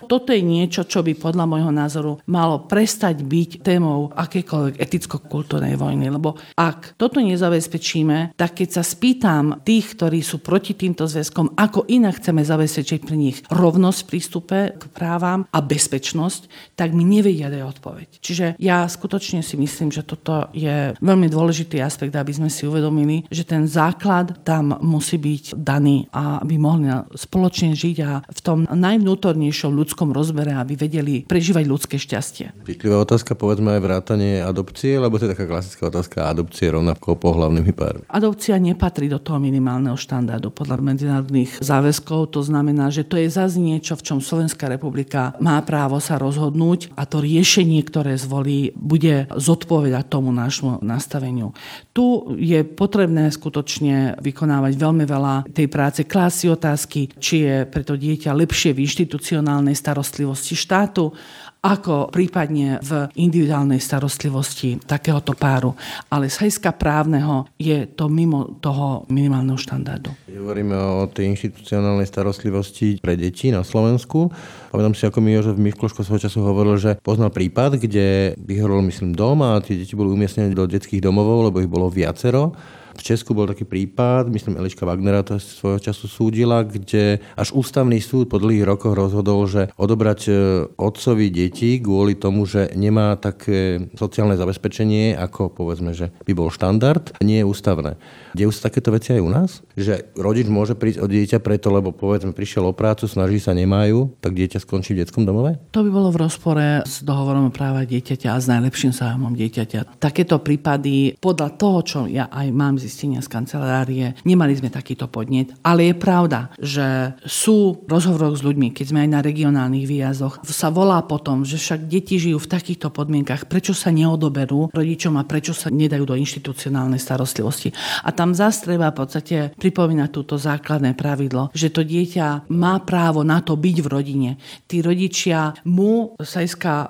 Toto 0.06 0.30
je 0.32 0.42
niečo, 0.42 0.88
čo 0.88 1.02
by 1.02 1.18
podľa 1.18 1.46
môjho 1.46 1.72
názoru 1.74 2.14
malo 2.30 2.64
prestať 2.66 3.22
byť 3.26 3.66
témou 3.66 4.14
akékoľvek 4.14 4.80
eticko-kultúrnej 4.80 5.76
vojny. 5.76 6.08
Lebo 6.08 6.40
ak 6.56 6.96
toto 6.96 7.20
nezabezpečíme, 7.20 8.38
tak 8.40 8.62
keď 8.62 8.80
sa 8.80 8.84
spýtam 8.86 9.66
tých, 9.66 9.98
ktorí 9.98 10.24
sú 10.24 10.40
proti 10.40 10.78
týmto 10.78 11.10
zväzkom, 11.10 11.58
ako 11.58 11.90
inak 11.92 12.22
chceme 12.22 12.46
zabezpečiť 12.46 13.00
pri 13.04 13.18
nich 13.18 13.38
rovnosť 13.52 14.00
v 14.06 14.10
prístupe 14.10 14.58
k 14.78 14.84
právam 14.94 15.50
a 15.52 15.60
bezpečnosť, 15.60 16.76
tak 16.78 16.96
mi 16.96 17.04
nevedia 17.04 17.52
dať 17.52 17.62
odpoveď. 17.66 18.08
Čiže 18.22 18.46
ja 18.62 18.88
skutočne 18.88 19.44
si 19.44 19.60
myslím, 19.60 19.92
že 19.92 20.06
toto 20.06 20.48
je 20.54 20.96
veľmi 21.00 21.28
dôležitý 21.28 21.82
aspekt, 21.82 22.16
aby 22.16 22.32
sme 22.32 22.50
si 22.50 22.64
uvedomili, 22.64 23.28
že 23.28 23.44
ten 23.44 23.68
základ 23.68 24.46
tam 24.48 24.78
musí 24.80 25.18
byť 25.20 25.58
daný 25.58 26.08
a 26.14 26.40
aby 26.46 26.56
mohli 26.56 26.88
spoločne 27.16 27.74
žiť 27.74 27.98
a 28.06 28.12
v 28.22 28.40
tom 28.44 28.60
najvnútornejšom 28.68 29.14
ľudskom 29.17 30.12
rozbere, 30.12 30.54
aby 30.54 30.75
vedeli 30.75 31.23
prežívať 31.23 31.63
ľudské 31.63 31.95
šťastie. 31.95 32.67
Citlivá 32.67 33.01
otázka, 33.01 33.34
povedzme 33.34 33.80
aj 33.80 33.82
vrátanie 33.82 34.43
adopcie, 34.43 34.99
lebo 34.99 35.15
to 35.15 35.25
je 35.25 35.34
taká 35.34 35.47
klasická 35.47 35.88
otázka 35.88 36.28
adopcie 36.28 36.67
rovnako 36.69 37.15
pohľavnými 37.15 37.73
pármi. 37.73 38.04
Adopcia 38.12 38.60
nepatrí 38.60 39.08
do 39.08 39.23
toho 39.23 39.39
minimálneho 39.39 39.95
štandardu 39.95 40.51
podľa 40.51 40.84
medzinárodných 40.84 41.63
záväzkov. 41.63 42.36
To 42.36 42.41
znamená, 42.43 42.91
že 42.91 43.08
to 43.08 43.15
je 43.15 43.32
zase 43.32 43.58
niečo, 43.58 43.95
v 43.95 44.06
čom 44.06 44.19
Slovenská 44.19 44.67
republika 44.67 45.34
má 45.39 45.58
právo 45.63 45.97
sa 46.04 46.19
rozhodnúť 46.19 46.91
a 46.99 47.08
to 47.08 47.23
riešenie 47.23 47.86
ktoré 47.86 48.17
zvolí, 48.17 48.73
bude 48.75 49.30
zodpovedať 49.30 50.10
tomu 50.10 50.34
nášmu 50.34 50.82
nastaveniu. 50.82 51.54
Tu 51.93 52.04
je 52.41 52.65
potrebné 52.65 53.30
skutočne 53.32 54.19
vykonávať 54.19 54.73
veľmi 54.75 55.06
veľa 55.06 55.47
tej 55.54 55.67
práce, 55.69 56.01
klásy 56.04 56.49
otázky, 56.49 57.13
či 57.21 57.45
je 57.45 57.56
preto 57.69 57.95
dieťa 57.95 58.34
lepšie 58.34 58.75
v 58.75 58.84
inštitucionálnej 58.96 59.76
starostlivosti 59.76 60.56
štátu, 60.56 61.12
ako 61.60 62.14
prípadne 62.14 62.80
v 62.80 63.12
individuálnej 63.20 63.84
starostlivosti 63.84 64.80
takéhoto 64.80 65.36
páru. 65.36 65.76
Ale 66.08 66.32
z 66.32 66.40
hľadiska 66.40 66.72
právneho 66.80 67.50
je 67.60 67.90
to 67.92 68.08
mimo 68.08 68.56
toho 68.64 69.04
minimálneho 69.12 69.60
štandardu. 69.60 70.16
Hovoríme 70.32 70.78
o 70.78 71.12
tej 71.12 71.36
inštitucionálnej 71.36 72.08
starostlivosti 72.08 73.04
pre 73.04 73.20
deti 73.20 73.52
na 73.52 73.68
Slovensku. 73.68 74.32
Pamätám 74.72 74.96
si, 74.96 75.04
ako 75.04 75.20
mi 75.20 75.36
Jožef 75.36 75.60
Miškloško 75.60 76.08
svojho 76.08 76.24
času 76.24 76.40
hovoril, 76.46 76.80
že 76.80 76.96
poznal 77.04 77.34
prípad, 77.34 77.82
kde 77.82 78.38
vyhorol, 78.40 78.86
myslím, 78.88 79.12
dom 79.12 79.44
a 79.44 79.60
tie 79.60 79.76
deti 79.76 79.98
boli 79.98 80.14
umiestnené 80.14 80.56
do 80.56 80.70
detských 80.70 81.04
domovov, 81.04 81.52
lebo 81.52 81.60
ich 81.60 81.68
bolo 81.68 81.92
viacero 81.92 82.56
V 82.96 83.02
Česku 83.04 83.36
bol 83.36 83.46
taký 83.46 83.68
prípad, 83.68 84.32
myslím 84.32 84.56
Eliška 84.56 84.88
Wagnera 84.88 85.22
to 85.22 85.36
svojho 85.36 85.84
času 85.84 86.08
súdila, 86.08 86.64
kde 86.64 87.20
až 87.36 87.52
ústavný 87.52 88.00
súd 88.00 88.32
po 88.32 88.40
dlhých 88.40 88.64
rokoch 88.64 88.96
rozhodol, 88.96 89.44
že 89.46 89.70
odobrať 89.76 90.20
e, 90.28 90.32
otcovi 90.80 91.28
deti 91.28 91.84
kvôli 91.84 92.16
tomu, 92.16 92.48
že 92.48 92.72
nemá 92.74 93.20
také 93.20 93.92
sociálne 94.00 94.40
zabezpečenie, 94.40 95.20
ako 95.20 95.52
povedzme, 95.52 95.92
že 95.92 96.16
by 96.24 96.32
bol 96.32 96.48
štandard, 96.48 97.12
nie 97.20 97.44
je 97.44 97.46
ústavné. 97.46 98.00
Dejú 98.32 98.52
sa 98.56 98.72
takéto 98.72 98.96
veci 98.96 99.16
aj 99.16 99.22
u 99.22 99.30
nás? 99.32 99.50
Že 99.76 100.16
rodič 100.16 100.48
môže 100.48 100.76
prísť 100.76 101.04
o 101.04 101.08
dieťa 101.08 101.40
preto, 101.44 101.72
lebo 101.72 101.92
povedzme 101.92 102.32
prišiel 102.32 102.68
o 102.68 102.74
prácu, 102.76 103.08
snaží 103.12 103.44
sa, 103.44 103.52
nemajú, 103.52 104.16
tak 104.24 104.36
dieťa 104.36 104.64
skončí 104.64 104.96
v 104.96 105.04
detskom 105.04 105.28
domove? 105.28 105.60
To 105.76 105.84
by 105.84 105.90
bolo 105.92 106.10
v 106.12 106.20
rozpore 106.24 106.84
s 106.88 107.04
dohovorom 107.04 107.50
o 107.50 107.56
práva 107.56 107.84
dieťaťa 107.84 108.36
a 108.36 108.38
s 108.40 108.48
najlepším 108.48 108.92
zájmom 108.96 109.36
dieťaťa. 109.36 110.00
Takéto 110.00 110.40
prípady, 110.40 111.16
podľa 111.20 111.50
toho, 111.60 111.80
čo 111.84 112.00
ja 112.08 112.28
aj 112.32 112.48
mám 112.56 112.76
zistenia 112.86 113.26
z 113.26 113.32
kancelárie, 113.34 114.13
nemali 114.21 114.54
sme 114.54 114.69
takýto 114.69 115.10
podnet, 115.10 115.52
ale 115.65 115.89
je 115.89 115.95
pravda, 115.98 116.54
že 116.62 117.17
sú 117.26 117.82
rozhovor 117.89 118.38
s 118.38 118.45
ľuďmi, 118.45 118.71
keď 118.71 118.86
sme 118.93 119.00
aj 119.06 119.10
na 119.10 119.19
regionálnych 119.26 119.89
výjazdoch, 119.89 120.45
sa 120.45 120.69
volá 120.69 121.02
potom, 121.04 121.41
že 121.41 121.58
však 121.58 121.89
deti 121.89 122.21
žijú 122.21 122.38
v 122.38 122.52
takýchto 122.52 122.93
podmienkach, 122.93 123.50
prečo 123.50 123.74
sa 123.74 123.89
neodoberú 123.89 124.69
rodičom 124.71 125.17
a 125.17 125.28
prečo 125.28 125.52
sa 125.52 125.74
nedajú 125.74 126.06
do 126.06 126.15
inštitucionálnej 126.15 127.02
starostlivosti. 127.02 127.74
A 128.06 128.13
tam 128.13 128.38
zase 128.38 128.69
treba 128.69 128.93
v 128.93 129.00
podstate 129.02 129.38
pripomínať 129.58 130.10
túto 130.13 130.38
základné 130.38 130.93
pravidlo, 130.93 131.50
že 131.52 131.74
to 131.74 131.82
dieťa 131.82 132.52
má 132.54 132.80
právo 132.86 133.26
na 133.26 133.41
to 133.41 133.58
byť 133.58 133.78
v 133.82 133.88
rodine. 133.91 134.30
Tí 134.69 134.80
rodičia 134.86 135.58
mu 135.65 136.13
sa 136.21 136.45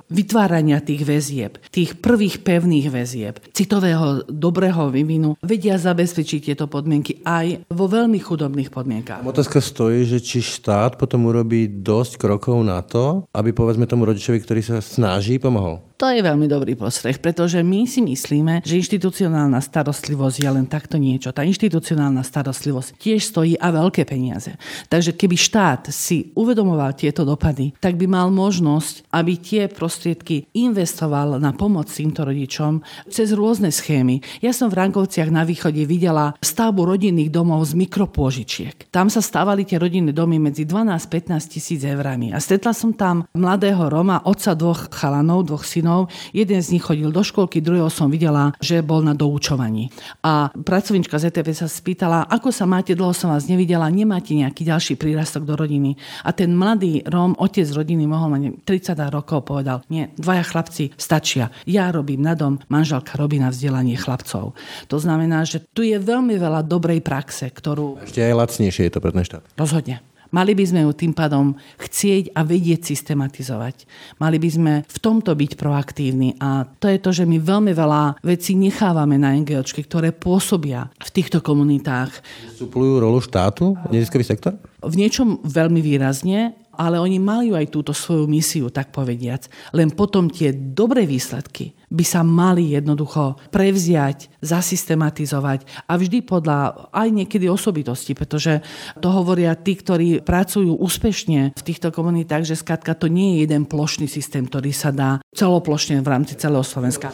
vytvárania 0.10 0.82
tých 0.82 1.06
väzieb, 1.06 1.58
tých 1.72 1.98
prvých 2.00 2.42
pevných 2.44 2.88
väzieb, 2.92 3.40
citového 3.56 4.28
dobrého 4.28 4.92
vývinu, 4.92 5.40
vedia 5.42 5.78
zabezpečiť 5.86 6.50
tieto 6.50 6.66
podmienky 6.66 7.22
aj 7.22 7.70
vo 7.70 7.86
veľmi 7.86 8.18
chudobných 8.18 8.74
podmienkach. 8.74 9.22
Otázka 9.22 9.62
stojí, 9.62 10.10
že 10.10 10.18
či 10.18 10.42
štát 10.42 10.98
potom 10.98 11.30
urobí 11.30 11.70
dosť 11.70 12.18
krokov 12.18 12.58
na 12.66 12.82
to, 12.82 13.30
aby 13.30 13.54
povedzme 13.54 13.86
tomu 13.86 14.10
rodičovi, 14.10 14.42
ktorý 14.42 14.62
sa 14.66 14.82
snaží, 14.82 15.38
pomohol. 15.38 15.85
To 15.96 16.12
je 16.12 16.20
veľmi 16.20 16.52
dobrý 16.52 16.76
postreh, 16.76 17.16
pretože 17.24 17.64
my 17.64 17.88
si 17.88 18.04
myslíme, 18.04 18.68
že 18.68 18.76
inštitucionálna 18.84 19.64
starostlivosť 19.64 20.38
je 20.44 20.50
len 20.52 20.68
takto 20.68 21.00
niečo. 21.00 21.32
Tá 21.32 21.48
inštitucionálna 21.48 22.20
starostlivosť 22.20 23.00
tiež 23.00 23.24
stojí 23.24 23.56
a 23.56 23.72
veľké 23.72 24.04
peniaze. 24.04 24.60
Takže 24.92 25.16
keby 25.16 25.40
štát 25.40 25.88
si 25.96 26.36
uvedomoval 26.36 27.00
tieto 27.00 27.24
dopady, 27.24 27.72
tak 27.80 27.96
by 27.96 28.12
mal 28.12 28.28
možnosť, 28.28 29.08
aby 29.16 29.40
tie 29.40 29.72
prostriedky 29.72 30.52
investoval 30.52 31.40
na 31.40 31.56
pomoc 31.56 31.88
týmto 31.88 32.28
rodičom 32.28 32.84
cez 33.08 33.32
rôzne 33.32 33.72
schémy. 33.72 34.20
Ja 34.44 34.52
som 34.52 34.68
v 34.68 34.84
Rankovciach 34.84 35.32
na 35.32 35.48
východe 35.48 35.88
videla 35.88 36.36
stavbu 36.44 36.92
rodinných 36.92 37.32
domov 37.32 37.72
z 37.72 37.80
mikropôžičiek. 37.80 38.92
Tam 38.92 39.08
sa 39.08 39.24
stávali 39.24 39.64
tie 39.64 39.80
rodinné 39.80 40.12
domy 40.12 40.44
medzi 40.44 40.68
12-15 40.68 41.56
tisíc 41.56 41.88
eurami. 41.88 42.36
A 42.36 42.44
stretla 42.44 42.76
som 42.76 42.92
tam 42.92 43.24
mladého 43.32 43.88
Roma, 43.88 44.20
otca 44.28 44.52
dvoch 44.52 44.92
chalanov, 44.92 45.48
dvoch 45.48 45.64
synov, 45.64 45.85
synov. 45.86 46.10
Jeden 46.34 46.58
z 46.58 46.74
nich 46.74 46.82
chodil 46.82 47.14
do 47.14 47.22
školky, 47.22 47.62
druhého 47.62 47.94
som 47.94 48.10
videla, 48.10 48.58
že 48.58 48.82
bol 48.82 49.06
na 49.06 49.14
doučovaní. 49.14 49.94
A 50.26 50.50
pracovníčka 50.50 51.22
ZTV 51.22 51.54
sa 51.54 51.70
spýtala, 51.70 52.26
ako 52.26 52.50
sa 52.50 52.66
máte, 52.66 52.98
dlho 52.98 53.14
som 53.14 53.30
vás 53.30 53.46
nevidela, 53.46 53.86
nemáte 53.94 54.34
nejaký 54.34 54.66
ďalší 54.66 54.98
prírastok 54.98 55.46
do 55.46 55.54
rodiny. 55.54 55.94
A 56.26 56.34
ten 56.34 56.58
mladý 56.58 57.06
Róm, 57.06 57.38
otec 57.38 57.70
rodiny, 57.70 58.10
mohol 58.10 58.34
mať 58.34 58.42
30 58.66 58.98
rokov, 59.14 59.46
povedal, 59.46 59.86
nie, 59.94 60.10
dvaja 60.18 60.42
chlapci 60.42 60.98
stačia. 60.98 61.54
Ja 61.70 61.94
robím 61.94 62.26
na 62.26 62.34
dom, 62.34 62.58
manželka 62.66 63.14
robí 63.22 63.38
na 63.38 63.54
vzdelanie 63.54 63.94
chlapcov. 63.94 64.58
To 64.90 64.98
znamená, 64.98 65.46
že 65.46 65.62
tu 65.62 65.86
je 65.86 66.02
veľmi 66.02 66.34
veľa 66.42 66.66
dobrej 66.66 67.06
praxe, 67.06 67.52
ktorú... 67.54 68.02
Ešte 68.02 68.26
aj 68.26 68.34
lacnejšie 68.34 68.90
je 68.90 68.92
to 68.96 69.04
pre 69.04 69.14
ten 69.14 69.28
štát. 69.28 69.44
Rozhodne. 69.60 70.15
Mali 70.36 70.52
by 70.52 70.68
sme 70.68 70.84
ju 70.84 70.92
tým 70.92 71.16
pádom 71.16 71.56
chcieť 71.80 72.36
a 72.36 72.44
vedieť 72.44 72.92
systematizovať. 72.92 73.88
Mali 74.20 74.36
by 74.36 74.50
sme 74.52 74.74
v 74.84 74.98
tomto 75.00 75.32
byť 75.32 75.56
proaktívni 75.56 76.36
a 76.44 76.68
to 76.68 76.92
je 76.92 77.00
to, 77.00 77.16
že 77.16 77.24
my 77.24 77.40
veľmi 77.40 77.72
veľa 77.72 78.20
vecí 78.20 78.52
nechávame 78.60 79.16
na 79.16 79.32
NGOčky, 79.32 79.88
ktoré 79.88 80.12
pôsobia 80.12 80.92
v 81.00 81.10
týchto 81.16 81.40
komunitách. 81.40 82.12
Suplujú 82.60 83.00
rolu 83.00 83.24
štátu, 83.24 83.80
neziskový 83.88 84.28
sektor? 84.28 84.60
V 84.84 85.00
niečom 85.00 85.40
veľmi 85.48 85.80
výrazne, 85.80 86.60
ale 86.76 87.00
oni 87.00 87.16
majú 87.16 87.56
aj 87.56 87.72
túto 87.72 87.96
svoju 87.96 88.28
misiu, 88.28 88.68
tak 88.68 88.92
povediac. 88.92 89.48
Len 89.72 89.88
potom 89.96 90.28
tie 90.28 90.52
dobré 90.52 91.08
výsledky 91.08 91.72
by 91.90 92.06
sa 92.06 92.22
mali 92.26 92.74
jednoducho 92.74 93.38
prevziať, 93.50 94.30
zasystematizovať 94.42 95.86
a 95.90 95.94
vždy 95.98 96.22
podľa 96.26 96.90
aj 96.94 97.08
niekedy 97.10 97.50
osobitosti, 97.50 98.14
pretože 98.14 98.62
to 99.02 99.10
hovoria 99.10 99.58
tí, 99.58 99.78
ktorí 99.78 100.22
pracujú 100.22 100.78
úspešne 100.78 101.58
v 101.58 101.64
týchto 101.66 101.90
komunitách, 101.90 102.46
že 102.46 102.60
skrátka 102.60 102.94
to 102.94 103.10
nie 103.10 103.38
je 103.40 103.50
jeden 103.50 103.66
plošný 103.66 104.06
systém, 104.06 104.46
ktorý 104.46 104.72
sa 104.72 104.94
dá 104.94 105.18
celoplošne 105.34 106.00
v 106.00 106.08
rámci 106.08 106.38
celého 106.38 106.64
Slovenska. 106.64 107.12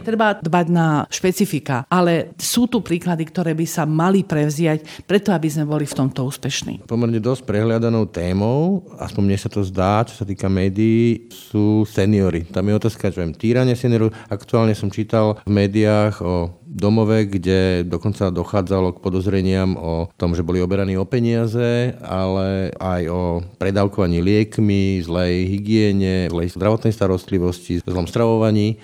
Treba 0.00 0.28
dbať 0.38 0.66
na 0.70 1.04
špecifika, 1.10 1.84
ale 1.90 2.32
sú 2.38 2.70
tu 2.70 2.80
príklady, 2.80 3.26
ktoré 3.28 3.52
by 3.52 3.66
sa 3.66 3.84
mali 3.84 4.24
prevziať, 4.24 5.04
preto 5.04 5.34
aby 5.34 5.48
sme 5.50 5.68
boli 5.68 5.84
v 5.84 5.94
tomto 5.94 6.24
úspešní. 6.26 6.86
Pomerne 6.86 7.20
dosť 7.20 7.44
prehliadanou 7.44 8.08
témou, 8.08 8.86
aspoň 8.96 9.22
mne 9.26 9.38
sa 9.38 9.50
to 9.52 9.60
zdá, 9.66 10.06
čo 10.06 10.22
sa 10.22 10.24
týka 10.24 10.48
médií, 10.48 11.28
sú 11.30 11.84
seniory. 11.84 12.46
Tam 12.48 12.66
je 12.66 12.74
otázka, 12.78 13.10
že 13.10 13.20
viem, 13.20 13.34
týranie 13.34 13.69
vzdelávania 13.74 13.76
seniorov. 13.78 14.10
Aktuálne 14.30 14.74
som 14.74 14.90
čítal 14.90 15.38
v 15.46 15.50
médiách 15.50 16.22
o 16.22 16.58
domove, 16.66 17.26
kde 17.26 17.86
dokonca 17.86 18.30
dochádzalo 18.30 18.98
k 18.98 19.02
podozreniam 19.02 19.74
o 19.78 20.10
tom, 20.18 20.34
že 20.34 20.46
boli 20.46 20.62
oberaní 20.62 20.98
o 20.98 21.06
peniaze, 21.06 21.94
ale 22.02 22.74
aj 22.78 23.02
o 23.10 23.22
predávkovaní 23.58 24.22
liekmi, 24.22 25.02
zlej 25.02 25.46
hygiene, 25.50 26.30
zlej 26.30 26.54
zdravotnej 26.54 26.94
starostlivosti, 26.94 27.82
zlom 27.86 28.06
stravovaní. 28.06 28.78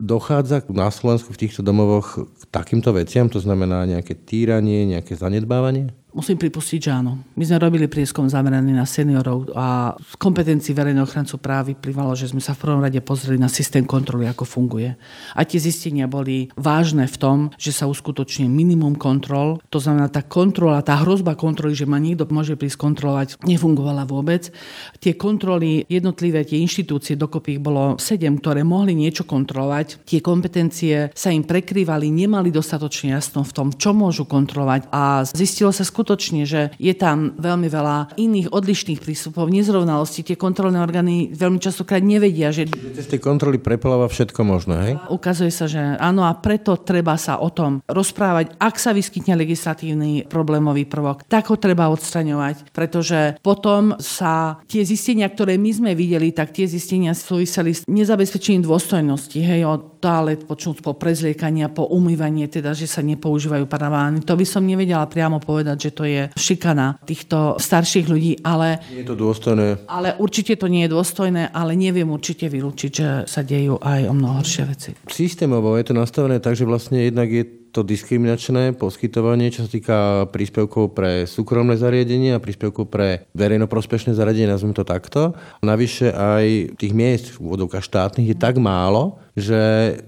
Dochádza 0.00 0.64
na 0.72 0.88
Slovensku 0.88 1.36
v 1.36 1.40
týchto 1.44 1.60
domovoch 1.60 2.24
k 2.24 2.42
takýmto 2.48 2.96
veciam, 2.96 3.28
to 3.28 3.36
znamená 3.36 3.84
nejaké 3.84 4.16
týranie, 4.16 4.88
nejaké 4.88 5.12
zanedbávanie? 5.12 5.92
Musím 6.10 6.42
pripustiť, 6.42 6.80
že 6.82 6.90
áno. 6.90 7.22
My 7.38 7.46
sme 7.46 7.62
robili 7.62 7.86
prieskom 7.86 8.26
zameraný 8.26 8.74
na 8.74 8.82
seniorov 8.82 9.54
a 9.54 9.94
z 9.94 10.14
kompetencií 10.18 10.74
verejného 10.74 11.06
ochrancu 11.06 11.38
práv 11.38 11.70
vyplývalo, 11.70 12.18
že 12.18 12.26
sme 12.26 12.42
sa 12.42 12.50
v 12.50 12.66
prvom 12.66 12.82
rade 12.82 12.98
pozreli 12.98 13.38
na 13.38 13.46
systém 13.46 13.86
kontroly, 13.86 14.26
ako 14.26 14.42
funguje. 14.42 14.98
A 15.38 15.46
tie 15.46 15.62
zistenia 15.62 16.10
boli 16.10 16.50
vážne 16.58 17.06
v 17.06 17.16
tom, 17.16 17.38
že 17.54 17.70
sa 17.70 17.86
uskutočne 17.86 18.50
minimum 18.50 18.98
kontrol. 18.98 19.62
To 19.70 19.78
znamená, 19.78 20.10
tá 20.10 20.26
kontrola, 20.26 20.82
tá 20.82 20.98
hrozba 20.98 21.38
kontroly, 21.38 21.78
že 21.78 21.86
ma 21.86 22.02
niekto 22.02 22.26
môže 22.34 22.58
prísť 22.58 22.82
kontrolovať, 22.82 23.28
nefungovala 23.46 24.02
vôbec. 24.02 24.50
Tie 24.98 25.14
kontroly, 25.14 25.86
jednotlivé 25.86 26.42
tie 26.42 26.58
inštitúcie, 26.58 27.14
dokopy 27.14 27.56
ich 27.56 27.62
bolo 27.62 27.94
sedem, 28.02 28.34
ktoré 28.34 28.66
mohli 28.66 28.98
niečo 28.98 29.22
kontrolovať. 29.22 30.02
Tie 30.02 30.18
kompetencie 30.18 31.14
sa 31.14 31.30
im 31.30 31.46
prekrývali, 31.46 32.10
nemali 32.10 32.50
dostatočne 32.50 33.14
jasno 33.14 33.46
v 33.46 33.54
tom, 33.54 33.68
čo 33.70 33.94
môžu 33.94 34.26
kontrolovať 34.26 34.90
a 34.90 35.22
zistilo 35.22 35.70
sa 35.70 35.86
skôr 35.86 35.99
skutočne, 36.00 36.48
že 36.48 36.72
je 36.80 36.96
tam 36.96 37.36
veľmi 37.36 37.68
veľa 37.68 38.16
iných 38.16 38.48
odlišných 38.56 39.04
prístupov, 39.04 39.52
nezrovnalostí. 39.52 40.24
Tie 40.24 40.40
kontrolné 40.40 40.80
orgány 40.80 41.28
veľmi 41.36 41.60
častokrát 41.60 42.00
nevedia, 42.00 42.48
že... 42.48 42.64
Z 42.96 43.12
tej 43.12 43.20
kontroly 43.20 43.60
prepláva 43.60 44.08
všetko 44.08 44.40
možné, 44.40 44.76
hej? 44.80 44.94
Ukazuje 45.12 45.52
sa, 45.52 45.68
že 45.68 46.00
áno 46.00 46.24
a 46.24 46.32
preto 46.40 46.80
treba 46.80 47.20
sa 47.20 47.36
o 47.36 47.52
tom 47.52 47.84
rozprávať. 47.84 48.56
Ak 48.56 48.80
sa 48.80 48.96
vyskytne 48.96 49.36
legislatívny 49.36 50.24
problémový 50.24 50.88
prvok, 50.88 51.28
tak 51.28 51.52
ho 51.52 51.60
treba 51.60 51.92
odstraňovať, 51.92 52.72
pretože 52.72 53.36
potom 53.44 53.92
sa 54.00 54.56
tie 54.64 54.80
zistenia, 54.88 55.28
ktoré 55.28 55.60
my 55.60 55.68
sme 55.76 55.92
videli, 55.92 56.32
tak 56.32 56.56
tie 56.56 56.64
zistenia 56.64 57.12
súviseli 57.12 57.76
s 57.76 57.84
nezabezpečením 57.84 58.64
dôstojnosti, 58.64 59.36
hej, 59.36 59.68
od 59.68 59.99
toalet 60.00 60.42
počnúť 60.48 60.80
po 60.80 60.96
prezliekania, 60.96 61.68
po 61.68 61.86
umývanie, 61.92 62.48
teda, 62.48 62.72
že 62.72 62.88
sa 62.88 63.04
nepoužívajú 63.04 63.68
paravány. 63.68 64.24
To 64.24 64.34
by 64.34 64.46
som 64.48 64.64
nevedela 64.64 65.04
priamo 65.04 65.38
povedať, 65.38 65.76
že 65.76 65.90
to 65.92 66.04
je 66.08 66.22
šikana 66.34 66.98
týchto 67.04 67.60
starších 67.60 68.08
ľudí, 68.08 68.32
ale... 68.40 68.80
Nie 68.88 69.04
je 69.04 69.12
to 69.12 69.16
dôstojné. 69.20 69.84
Ale 69.86 70.16
určite 70.16 70.56
to 70.56 70.66
nie 70.66 70.88
je 70.88 70.94
dôstojné, 70.96 71.52
ale 71.52 71.76
neviem 71.76 72.08
určite 72.08 72.48
vylúčiť, 72.48 72.90
že 72.90 73.08
sa 73.28 73.44
dejú 73.44 73.76
aj 73.76 74.00
o 74.08 74.14
mnoho 74.16 74.40
horšie 74.40 74.64
veci. 74.64 74.90
Systémovo 75.04 75.76
je 75.76 75.84
to 75.84 75.94
nastavené 75.94 76.40
tak, 76.40 76.56
že 76.56 76.64
vlastne 76.64 76.96
jednak 77.04 77.28
je 77.28 77.59
to 77.70 77.86
diskriminačné 77.86 78.74
poskytovanie, 78.74 79.54
čo 79.54 79.66
sa 79.66 79.70
týka 79.70 79.98
príspevkov 80.34 80.92
pre 80.94 81.24
súkromné 81.24 81.78
zariadenie 81.78 82.34
a 82.34 82.42
príspevkov 82.42 82.90
pre 82.90 83.24
verejnoprospešné 83.32 84.14
zariadenie, 84.14 84.50
nazvime 84.50 84.74
to 84.74 84.84
takto. 84.86 85.38
Navyše 85.62 86.10
aj 86.10 86.76
tých 86.76 86.92
miest 86.92 87.34
v 87.34 87.46
úvodovkách 87.46 87.86
štátnych 87.86 88.34
je 88.34 88.36
tak 88.36 88.58
málo, 88.58 89.22
že 89.38 89.58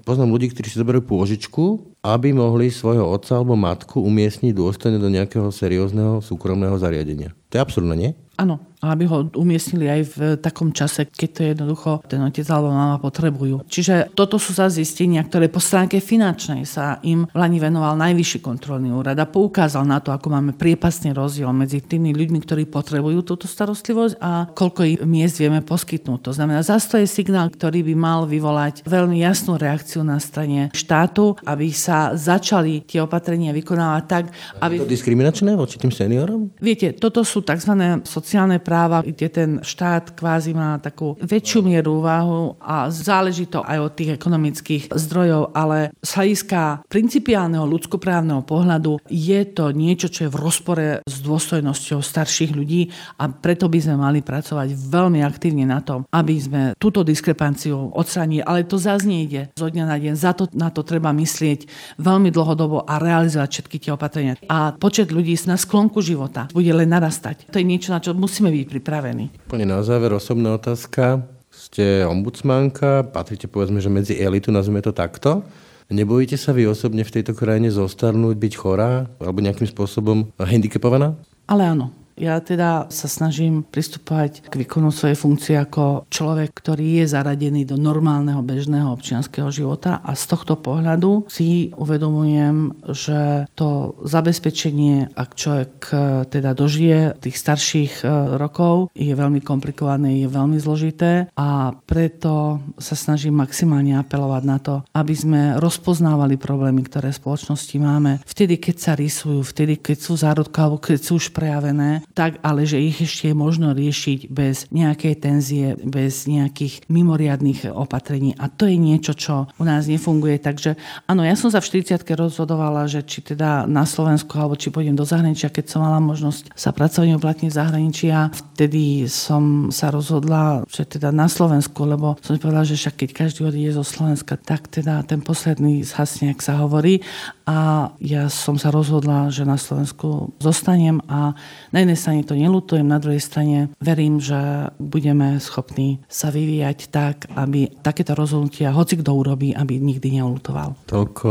poznám 0.02 0.34
ľudí, 0.34 0.50
ktorí 0.50 0.66
si 0.68 0.78
zoberú 0.82 1.00
pôžičku 1.06 1.92
aby 2.02 2.34
mohli 2.34 2.66
svojho 2.66 3.06
otca 3.06 3.38
alebo 3.38 3.54
matku 3.54 4.02
umiestniť 4.02 4.50
dôstojne 4.50 4.98
do 4.98 5.06
nejakého 5.06 5.54
seriózneho 5.54 6.18
súkromného 6.18 6.74
zariadenia. 6.74 7.30
To 7.54 7.58
je 7.58 7.62
absurdné, 7.62 7.94
nie? 7.94 8.10
Áno. 8.34 8.58
Aby 8.82 9.06
ho 9.06 9.30
umiestnili 9.38 9.86
aj 9.86 10.02
v 10.02 10.18
takom 10.42 10.74
čase, 10.74 11.06
keď 11.06 11.30
to 11.30 11.40
jednoducho 11.54 11.90
ten 12.10 12.18
otec 12.18 12.42
alebo 12.50 12.74
mama 12.74 12.98
potrebujú. 12.98 13.62
Čiže 13.70 14.10
toto 14.18 14.42
sú 14.42 14.50
za 14.50 14.66
zistenia, 14.66 15.22
ktoré 15.22 15.46
po 15.46 15.62
stránke 15.62 16.02
finančnej 16.02 16.66
sa 16.66 16.98
im 17.06 17.30
v 17.30 17.36
Lani 17.38 17.62
venoval 17.62 17.94
najvyšší 17.94 18.42
kontrolný 18.42 18.90
úrad 18.90 19.14
a 19.22 19.30
poukázal 19.30 19.86
na 19.86 20.02
to, 20.02 20.10
ako 20.10 20.34
máme 20.34 20.58
priepasný 20.58 21.14
rozdiel 21.14 21.54
medzi 21.54 21.78
tými 21.78 22.10
ľuďmi, 22.10 22.42
ktorí 22.42 22.66
potrebujú 22.66 23.22
túto 23.22 23.46
starostlivosť 23.46 24.18
a 24.18 24.50
koľko 24.50 25.06
miest 25.06 25.38
vieme 25.38 25.62
poskytnúť. 25.62 26.20
To 26.26 26.32
znamená, 26.34 26.66
zase 26.66 26.90
to 26.90 26.96
je 26.98 27.06
signál, 27.06 27.54
ktorý 27.54 27.86
by 27.86 27.94
mal 27.94 28.20
vyvolať 28.26 28.82
veľmi 28.82 29.22
jasnú 29.22 29.54
reakciu 29.54 30.02
na 30.02 30.18
strane 30.18 30.74
štátu, 30.74 31.38
aby 31.46 31.70
sa 31.70 32.18
začali 32.18 32.82
tie 32.82 32.98
opatrenia 32.98 33.54
vykonávať 33.54 34.04
tak, 34.10 34.24
aby... 34.58 34.82
Je 34.82 34.84
to 34.84 34.90
diskriminačné 34.90 35.54
voči 35.54 35.78
tým 35.78 35.94
seniorom? 35.94 36.50
Viete, 36.58 36.96
toto 36.98 37.22
sú 37.22 37.46
tzv. 37.46 37.72
sociálne 38.02 38.58
práva, 38.72 39.04
kde 39.04 39.28
ten 39.28 39.50
štát 39.60 40.16
kvázi 40.16 40.56
má 40.56 40.80
takú 40.80 41.20
väčšiu 41.20 41.60
mieru 41.60 42.00
úvahu 42.00 42.56
a 42.56 42.88
záleží 42.88 43.44
to 43.44 43.60
aj 43.60 43.78
od 43.84 43.92
tých 43.92 44.16
ekonomických 44.16 44.88
zdrojov, 44.88 45.52
ale 45.52 45.92
z 46.00 46.10
hľadiska 46.16 46.88
principiálneho 46.88 47.68
ľudskoprávneho 47.68 48.40
pohľadu 48.48 49.04
je 49.12 49.40
to 49.52 49.76
niečo, 49.76 50.08
čo 50.08 50.24
je 50.24 50.32
v 50.32 50.40
rozpore 50.40 50.86
s 51.04 51.16
dôstojnosťou 51.20 52.00
starších 52.00 52.56
ľudí 52.56 52.88
a 53.20 53.28
preto 53.28 53.68
by 53.68 53.76
sme 53.76 54.00
mali 54.00 54.24
pracovať 54.24 54.72
veľmi 54.72 55.20
aktívne 55.20 55.68
na 55.68 55.84
tom, 55.84 56.08
aby 56.08 56.34
sme 56.40 56.62
túto 56.80 57.04
diskrepanciu 57.04 57.92
odstranili. 57.92 58.40
Ale 58.40 58.64
to 58.64 58.80
zase 58.80 59.04
nejde 59.04 59.52
zo 59.52 59.68
dňa 59.68 59.84
na 59.84 59.96
deň. 60.00 60.14
Za 60.16 60.32
to 60.32 60.48
na 60.56 60.72
to 60.72 60.80
treba 60.80 61.12
myslieť 61.12 61.68
veľmi 62.00 62.32
dlhodobo 62.32 62.88
a 62.88 62.96
realizovať 62.96 63.48
všetky 63.52 63.76
tie 63.84 63.92
opatrenia. 63.92 64.40
A 64.48 64.72
počet 64.72 65.12
ľudí 65.12 65.36
na 65.44 65.60
sklonku 65.60 66.00
života 66.00 66.48
bude 66.56 66.72
len 66.72 66.88
narastať. 66.88 67.52
To 67.52 67.60
je 67.60 67.66
niečo, 67.66 67.90
na 67.90 68.00
čo 68.00 68.16
musíme 68.16 68.48
byť 68.48 68.61
pripravení. 68.68 69.30
Plne 69.48 69.66
na 69.66 69.80
záver 69.82 70.12
osobná 70.12 70.54
otázka. 70.56 71.22
Ste 71.52 72.08
ombudsmanka, 72.08 73.04
patríte 73.12 73.44
povedzme, 73.44 73.78
že 73.78 73.92
medzi 73.92 74.14
elitu, 74.16 74.48
nazvime 74.48 74.80
to 74.80 74.96
takto. 74.96 75.44
Nebojíte 75.92 76.40
sa 76.40 76.56
vy 76.56 76.64
osobne 76.64 77.04
v 77.04 77.20
tejto 77.20 77.36
krajine 77.36 77.68
zostarnúť, 77.68 78.40
byť 78.40 78.52
chorá 78.56 79.04
alebo 79.20 79.44
nejakým 79.44 79.68
spôsobom 79.68 80.32
handicapovaná? 80.40 81.12
Ale 81.44 81.68
áno, 81.68 81.92
ja 82.16 82.38
teda 82.38 82.92
sa 82.92 83.08
snažím 83.08 83.64
pristupovať 83.64 84.46
k 84.48 84.54
výkonu 84.64 84.92
svojej 84.92 85.16
funkcie 85.16 85.56
ako 85.56 86.06
človek, 86.12 86.52
ktorý 86.52 87.02
je 87.02 87.06
zaradený 87.12 87.64
do 87.64 87.80
normálneho 87.80 88.44
bežného 88.44 88.92
občianského 88.92 89.48
života 89.48 90.04
a 90.04 90.12
z 90.12 90.24
tohto 90.28 90.60
pohľadu 90.60 91.26
si 91.32 91.72
uvedomujem, 91.74 92.84
že 92.92 93.48
to 93.56 93.96
zabezpečenie, 94.04 95.12
ak 95.16 95.34
človek 95.34 95.72
e, 95.88 95.94
teda 96.28 96.52
dožije 96.52 97.16
tých 97.18 97.36
starších 97.40 98.04
e, 98.04 98.36
rokov, 98.36 98.92
je 98.92 99.12
veľmi 99.12 99.40
komplikované, 99.40 100.22
je 100.22 100.28
veľmi 100.28 100.60
zložité 100.60 101.32
a 101.36 101.72
preto 101.74 102.60
sa 102.76 102.94
snažím 102.94 103.40
maximálne 103.40 103.96
apelovať 103.96 104.42
na 104.44 104.58
to, 104.60 104.74
aby 104.92 105.14
sme 105.16 105.40
rozpoznávali 105.58 106.36
problémy, 106.36 106.84
ktoré 106.84 107.10
v 107.10 107.20
spoločnosti 107.20 107.76
máme. 107.80 108.20
Vtedy, 108.28 108.60
keď 108.60 108.76
sa 108.76 108.92
rysujú, 108.92 109.40
vtedy, 109.42 109.80
keď 109.80 109.96
sú 109.98 110.12
zárodka 110.18 110.66
alebo 110.66 110.82
keď 110.82 110.98
sú 111.00 111.18
už 111.18 111.32
prejavené, 111.32 112.01
tak 112.12 112.42
ale 112.42 112.66
že 112.68 112.82
ich 112.82 112.98
ešte 113.00 113.30
je 113.30 113.36
možno 113.36 113.72
riešiť 113.72 114.28
bez 114.28 114.68
nejakej 114.74 115.14
tenzie, 115.22 115.78
bez 115.80 116.26
nejakých 116.26 116.84
mimoriadných 116.90 117.72
opatrení. 117.72 118.36
A 118.36 118.50
to 118.50 118.68
je 118.68 118.76
niečo, 118.76 119.16
čo 119.16 119.48
u 119.56 119.64
nás 119.64 119.88
nefunguje. 119.88 120.42
Takže 120.42 120.76
áno, 121.06 121.22
ja 121.22 121.38
som 121.38 121.48
sa 121.48 121.62
v 121.62 121.82
40 121.82 122.04
rozhodovala, 122.12 122.90
že 122.90 123.00
či 123.06 123.24
teda 123.24 123.64
na 123.64 123.88
Slovensku 123.88 124.34
alebo 124.36 124.58
či 124.58 124.68
pôjdem 124.68 124.98
do 124.98 125.06
zahraničia, 125.06 125.52
keď 125.52 125.64
som 125.72 125.80
mala 125.84 126.02
možnosť 126.02 126.52
sa 126.52 126.70
pracovne 126.74 127.16
uplatniť 127.16 127.48
v 127.48 127.58
zahraničí 127.58 128.06
a 128.12 128.28
vtedy 128.28 129.06
som 129.08 129.72
sa 129.72 129.88
rozhodla, 129.88 130.66
že 130.68 130.84
teda 130.84 131.14
na 131.14 131.26
Slovensku, 131.26 131.84
lebo 131.88 132.18
som 132.20 132.36
si 132.36 132.40
povedala, 132.42 132.68
že 132.68 132.78
však 132.78 133.04
keď 133.04 133.10
každý 133.12 133.40
odíde 133.48 133.72
zo 133.76 133.84
Slovenska, 133.84 134.36
tak 134.36 134.68
teda 134.68 135.02
ten 135.06 135.24
posledný 135.24 135.84
zhasne, 135.86 136.32
ak 136.32 136.40
sa 136.40 136.60
hovorí. 136.60 137.00
A 137.48 137.90
ja 137.98 138.30
som 138.30 138.56
sa 138.56 138.70
rozhodla, 138.70 139.28
že 139.28 139.42
na 139.42 139.58
Slovensku 139.58 140.32
zostanem 140.38 141.02
a 141.10 141.34
na 141.74 141.78
jednej 141.82 141.91
jednej 141.92 142.24
strane 142.24 142.24
to 142.24 142.32
nelutujem, 142.32 142.88
na 142.88 142.96
druhej 142.96 143.20
strane 143.20 143.68
verím, 143.76 144.16
že 144.16 144.72
budeme 144.80 145.36
schopní 145.44 146.00
sa 146.08 146.32
vyvíjať 146.32 146.88
tak, 146.88 147.28
aby 147.36 147.68
takéto 147.84 148.16
rozhodnutia, 148.16 148.72
hoci 148.72 148.96
kto 148.96 149.12
urobí, 149.12 149.52
aby 149.52 149.76
nikdy 149.76 150.16
neulutoval. 150.16 150.72
Toľko 150.88 151.28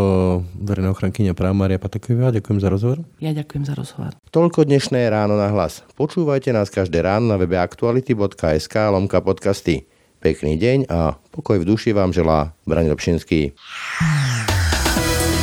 verejná 0.62 0.94
ochrankyňa 0.94 1.34
práv 1.34 1.58
Maria 1.58 1.82
Pataková. 1.82 2.30
Ďakujem 2.30 2.62
za 2.62 2.70
rozhovor. 2.70 3.02
Ja 3.18 3.34
ďakujem 3.34 3.66
za 3.66 3.74
rozhovor. 3.74 4.14
Toľko 4.30 4.70
dnešné 4.70 5.10
ráno 5.10 5.34
na 5.34 5.50
hlas. 5.50 5.82
Počúvajte 5.98 6.54
nás 6.54 6.70
každé 6.70 7.02
ráno 7.02 7.26
na 7.34 7.42
webe 7.42 7.58
aktuality.sk 7.58 8.76
lomka 8.94 9.18
podcasty. 9.26 9.90
Pekný 10.22 10.62
deň 10.62 10.86
a 10.94 11.18
pokoj 11.34 11.58
v 11.58 11.66
duši 11.66 11.98
vám 11.98 12.14
želá 12.14 12.54
Brani 12.70 12.94
Robšinský. 12.94 13.58